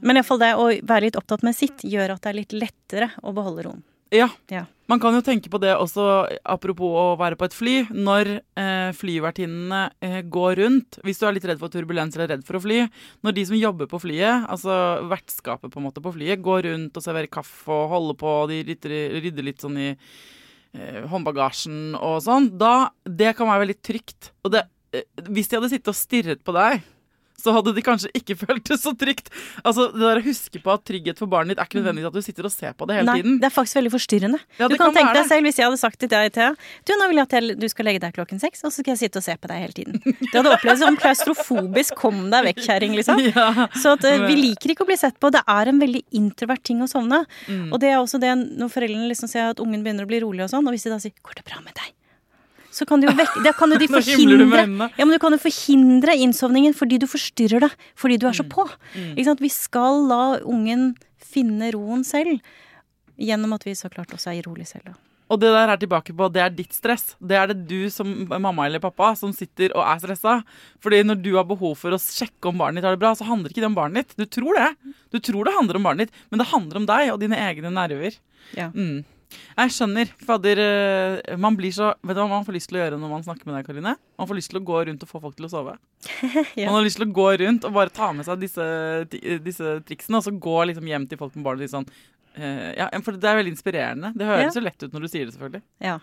[0.00, 3.10] Men iallfall det å være litt opptatt med sitt gjør at det er litt lettere
[3.22, 3.82] å beholde roen.
[4.10, 4.28] Ja.
[4.50, 4.64] Ja.
[4.90, 6.02] Man kan jo tenke på det også,
[6.42, 7.74] apropos å være på et fly.
[7.94, 12.42] Når eh, flyvertinnene eh, går rundt, hvis du er litt redd for turbulens eller redd
[12.46, 12.80] for å fly
[13.22, 14.74] Når de som jobber på flyet, altså
[15.10, 18.50] vertskapet på en måte på flyet, går rundt og serverer kaffe og holder på, og
[18.50, 23.78] de rydder, rydder litt sånn i eh, håndbagasjen og sånn, da Det kan være veldig
[23.78, 24.32] trygt.
[24.42, 26.82] Og det, eh, hvis de hadde sittet og stirret på deg
[27.40, 29.30] så hadde de kanskje ikke følt det så trygt.
[29.64, 32.16] Altså, det der å huske på at Trygghet for barnet ditt er ikke nødvendigvis at
[32.16, 33.38] du sitter og ser på det hele Nei, tiden.
[33.42, 34.40] det er faktisk veldig forstyrrende.
[34.58, 36.54] Ja, du kan, kan tenke deg selv hvis jeg hadde sagt til deg, Thea
[36.86, 39.02] Du, nå vil jeg at du skal legge deg klokken seks, og så skal jeg
[39.04, 40.00] sitte og se på deg hele tiden.
[40.02, 43.22] Du hadde opplevd som klaustrofobisk 'kom deg vekk, kjerring', liksom.
[43.30, 43.68] Ja.
[43.78, 45.30] Så at, eh, vi liker ikke å bli sett på.
[45.30, 47.22] Det er en veldig introvert ting å sovne.
[47.46, 47.70] Mm.
[47.70, 50.44] Og det er også det når foreldrene liksom ser at ungen begynner å bli rolig
[50.44, 51.94] og sånn, og hvis de da sier 'går det bra med deg'?
[52.70, 54.62] Så kan du jo vekke Da kan du, de forhindre.
[54.96, 57.72] Ja, men du kan jo forhindre innsovningen fordi du forstyrrer det.
[57.98, 58.40] Fordi du er Mm.
[58.40, 58.66] så på.
[59.16, 59.40] Ikke sant?
[59.42, 62.38] Vi skal la ungen finne roen selv.
[63.20, 64.94] Gjennom at vi så klart også er rolig selv, da.
[65.30, 67.12] Og det der er tilbake på, det er ditt stress.
[67.22, 70.32] Det er det du som mamma eller pappa som sitter og er stressa.
[70.82, 73.28] Fordi når du har behov for å sjekke om barnet ditt har det bra, så
[73.28, 74.16] handler ikke det om barnet ditt.
[74.18, 74.94] Du tror det.
[75.14, 77.70] Du tror det handler om barnet ditt, men det handler om deg og dine egne
[77.70, 78.16] nerver.
[78.58, 78.70] Ja.
[78.74, 79.04] Mm.
[79.30, 80.10] Jeg skjønner.
[80.26, 83.12] Fader, eh, man blir så Vet du hva man får lyst til å gjøre når
[83.12, 83.94] man snakker med deg, Karoline?
[84.18, 85.76] Man får lyst til å gå rundt og få folk til å sove.
[86.58, 86.66] Ja.
[86.66, 88.64] Man har lyst til å gå rundt og bare ta med seg disse,
[89.44, 92.70] disse triksene, og så gå liksom hjem til folk med barn og si sånn uh,
[92.78, 94.12] Ja, for det er veldig inspirerende.
[94.18, 95.62] Det høres jo lett ut når du sier det, selvfølgelig.
[95.86, 95.98] ja.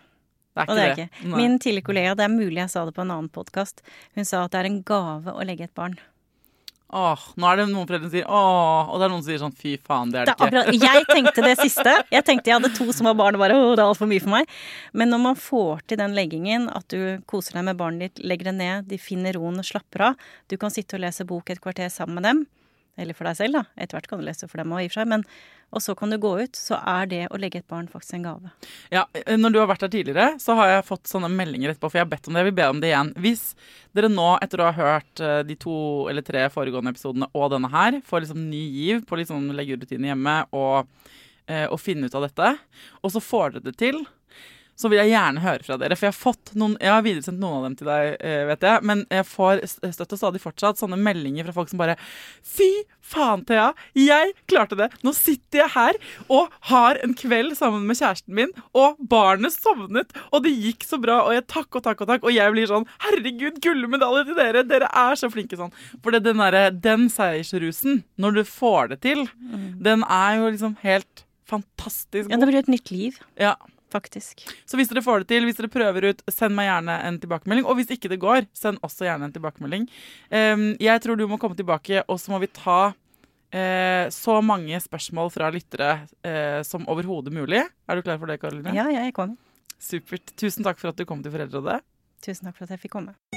[0.57, 1.03] Det er Og det er det.
[1.05, 1.31] ikke.
[1.37, 3.83] Min tidligere kollega, det er mulig jeg sa det på en annen podkast,
[4.17, 5.99] hun sa at det er en gave å legge et barn.
[6.87, 9.41] Åh, nå er det noen foreldre som sier åh, og det er noen som sier
[9.41, 10.35] sånn fy faen, det er Det
[10.71, 10.77] ikke.
[10.85, 11.95] jeg tenkte det siste.
[12.15, 14.23] Jeg tenkte jeg hadde to som var barn og bare åh, det er altfor mye
[14.23, 14.47] for meg.
[14.95, 18.51] Men når man får til den leggingen, at du koser deg med barnet ditt, legger
[18.53, 21.59] det ned, de finner roen og slapper av, du kan sitte og lese bok et
[21.59, 22.45] kvarter sammen med dem,
[22.97, 23.63] eller for deg selv, da.
[23.77, 25.09] Etter hvert kan du lese for dem òg, i og for seg.
[25.11, 25.23] Men,
[25.75, 26.57] og så kan du gå ut.
[26.57, 28.51] Så er det å legge et barn faktisk en gave.
[28.93, 31.91] Ja, eh, Når du har vært her tidligere, så har jeg fått sånne meldinger etterpå,
[31.91, 32.43] for jeg har bedt om det.
[32.43, 33.13] Jeg vil be om det igjen.
[33.23, 33.45] Hvis
[33.97, 35.77] dere nå, etter å ha hørt eh, de to
[36.11, 40.37] eller tre foregående episodene og denne her, får liksom ny giv på liksom leggerutine hjemme
[40.57, 40.87] og,
[41.47, 42.53] eh, og finne ut av dette,
[43.03, 44.01] og så får dere det til,
[44.77, 45.95] så vil jeg gjerne høre fra dere.
[45.97, 48.61] For jeg har fått noen, jeg har videresendt noen av dem til deg, eh, vet
[48.67, 48.83] jeg.
[48.85, 51.95] Men jeg får st- støtt og stadig fortsatt sånne meldinger fra folk som bare
[52.45, 52.67] Fy
[53.07, 53.71] faen, Thea!
[53.97, 54.89] Jeg klarte det!
[55.07, 55.97] Nå sitter jeg her
[56.29, 60.99] og har en kveld sammen med kjæresten min, og barnet sovnet, og det gikk så
[61.01, 62.27] bra, og jeg takk og takk og takk.
[62.27, 64.65] Og jeg blir sånn Herregud, gullmedalje til dere!
[64.67, 65.71] Dere er så flinke sånn.
[66.03, 69.25] For det, den, derre- den seiersrusen, når du får det til,
[69.81, 73.55] den er jo liksom helt fantastisk Ja, det blir et nytt liv, Ja.
[73.93, 74.45] Faktisk.
[74.67, 77.67] Så hvis dere får det til, hvis dere prøver ut, send meg gjerne en tilbakemelding.
[77.67, 79.87] Og hvis ikke det går, send også gjerne en tilbakemelding.
[80.31, 82.93] Ehm, jeg tror du må komme tilbake, og så må vi ta
[83.51, 87.63] eh, så mange spørsmål fra lyttere eh, som overhodet mulig.
[87.87, 88.75] Er du klar for det, Karoline?
[88.75, 89.39] Ja, ja, jeg kommer.
[89.77, 90.33] Supert.
[90.39, 91.83] Tusen takk for at du kom til Foreldrerådet.
[92.25, 93.36] Tusen takk for at jeg fikk komme.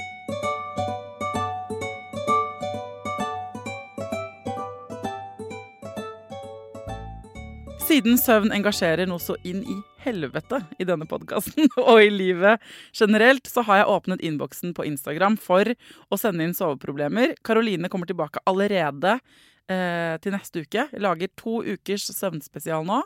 [7.91, 9.73] Siden søvn engasjerer noe så inn i
[10.05, 12.61] helvete i denne podkasten og i livet
[12.95, 15.67] generelt, så har jeg åpnet innboksen på Instagram for
[16.07, 17.33] å sende inn soveproblemer.
[17.43, 20.85] Karoline kommer tilbake allerede eh, til neste uke.
[20.85, 23.01] Jeg lager to ukers søvnspesial nå.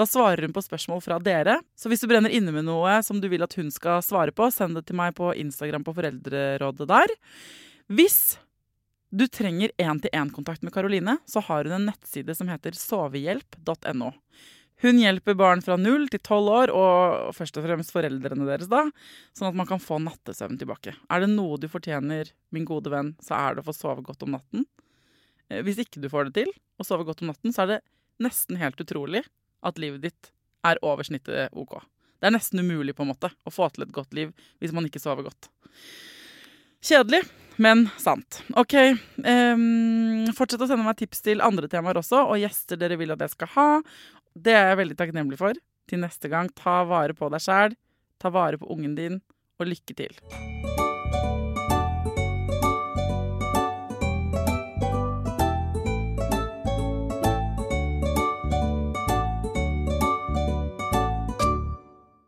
[0.00, 1.58] Da svarer hun på spørsmål fra dere.
[1.76, 4.48] Så hvis du brenner inne med noe som du vil at hun skal svare på,
[4.48, 7.18] send det til meg på Instagram på Foreldrerådet der.
[7.92, 8.22] Hvis
[9.12, 14.08] du trenger én-til-én-kontakt med Karoline, så har hun en nettside som heter sovehjelp.no.
[14.82, 18.86] Hun hjelper barn fra null til tolv år, og først og fremst foreldrene deres, da,
[19.36, 20.96] sånn at man kan få nattesøvn tilbake.
[21.12, 24.24] Er det noe du fortjener, min gode venn, så er det å få sove godt
[24.26, 24.64] om natten.
[25.52, 26.50] Eh, Hvis ikke du får det til,
[26.80, 27.80] å sove godt om natten, så er det
[28.26, 29.22] nesten helt utrolig
[29.62, 30.32] at livet ditt
[30.66, 31.76] er over snittet OK.
[32.18, 34.32] Det er nesten umulig på en måte å få til et godt liv
[34.62, 35.50] hvis man ikke sover godt.
[36.82, 37.22] Kjedelig,
[37.56, 38.42] men sant.
[38.58, 38.74] Ok.
[39.24, 43.24] Um, fortsett å sende meg tips til andre temaer også, og gjester dere vil at
[43.24, 43.68] jeg skal ha.
[44.32, 45.58] Det er jeg veldig takknemlig for.
[45.90, 47.76] Til neste gang, ta vare på deg sjæl,
[48.22, 49.20] ta vare på ungen din,
[49.60, 50.16] og lykke til.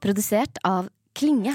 [0.04, 1.54] Produsert av Klinge.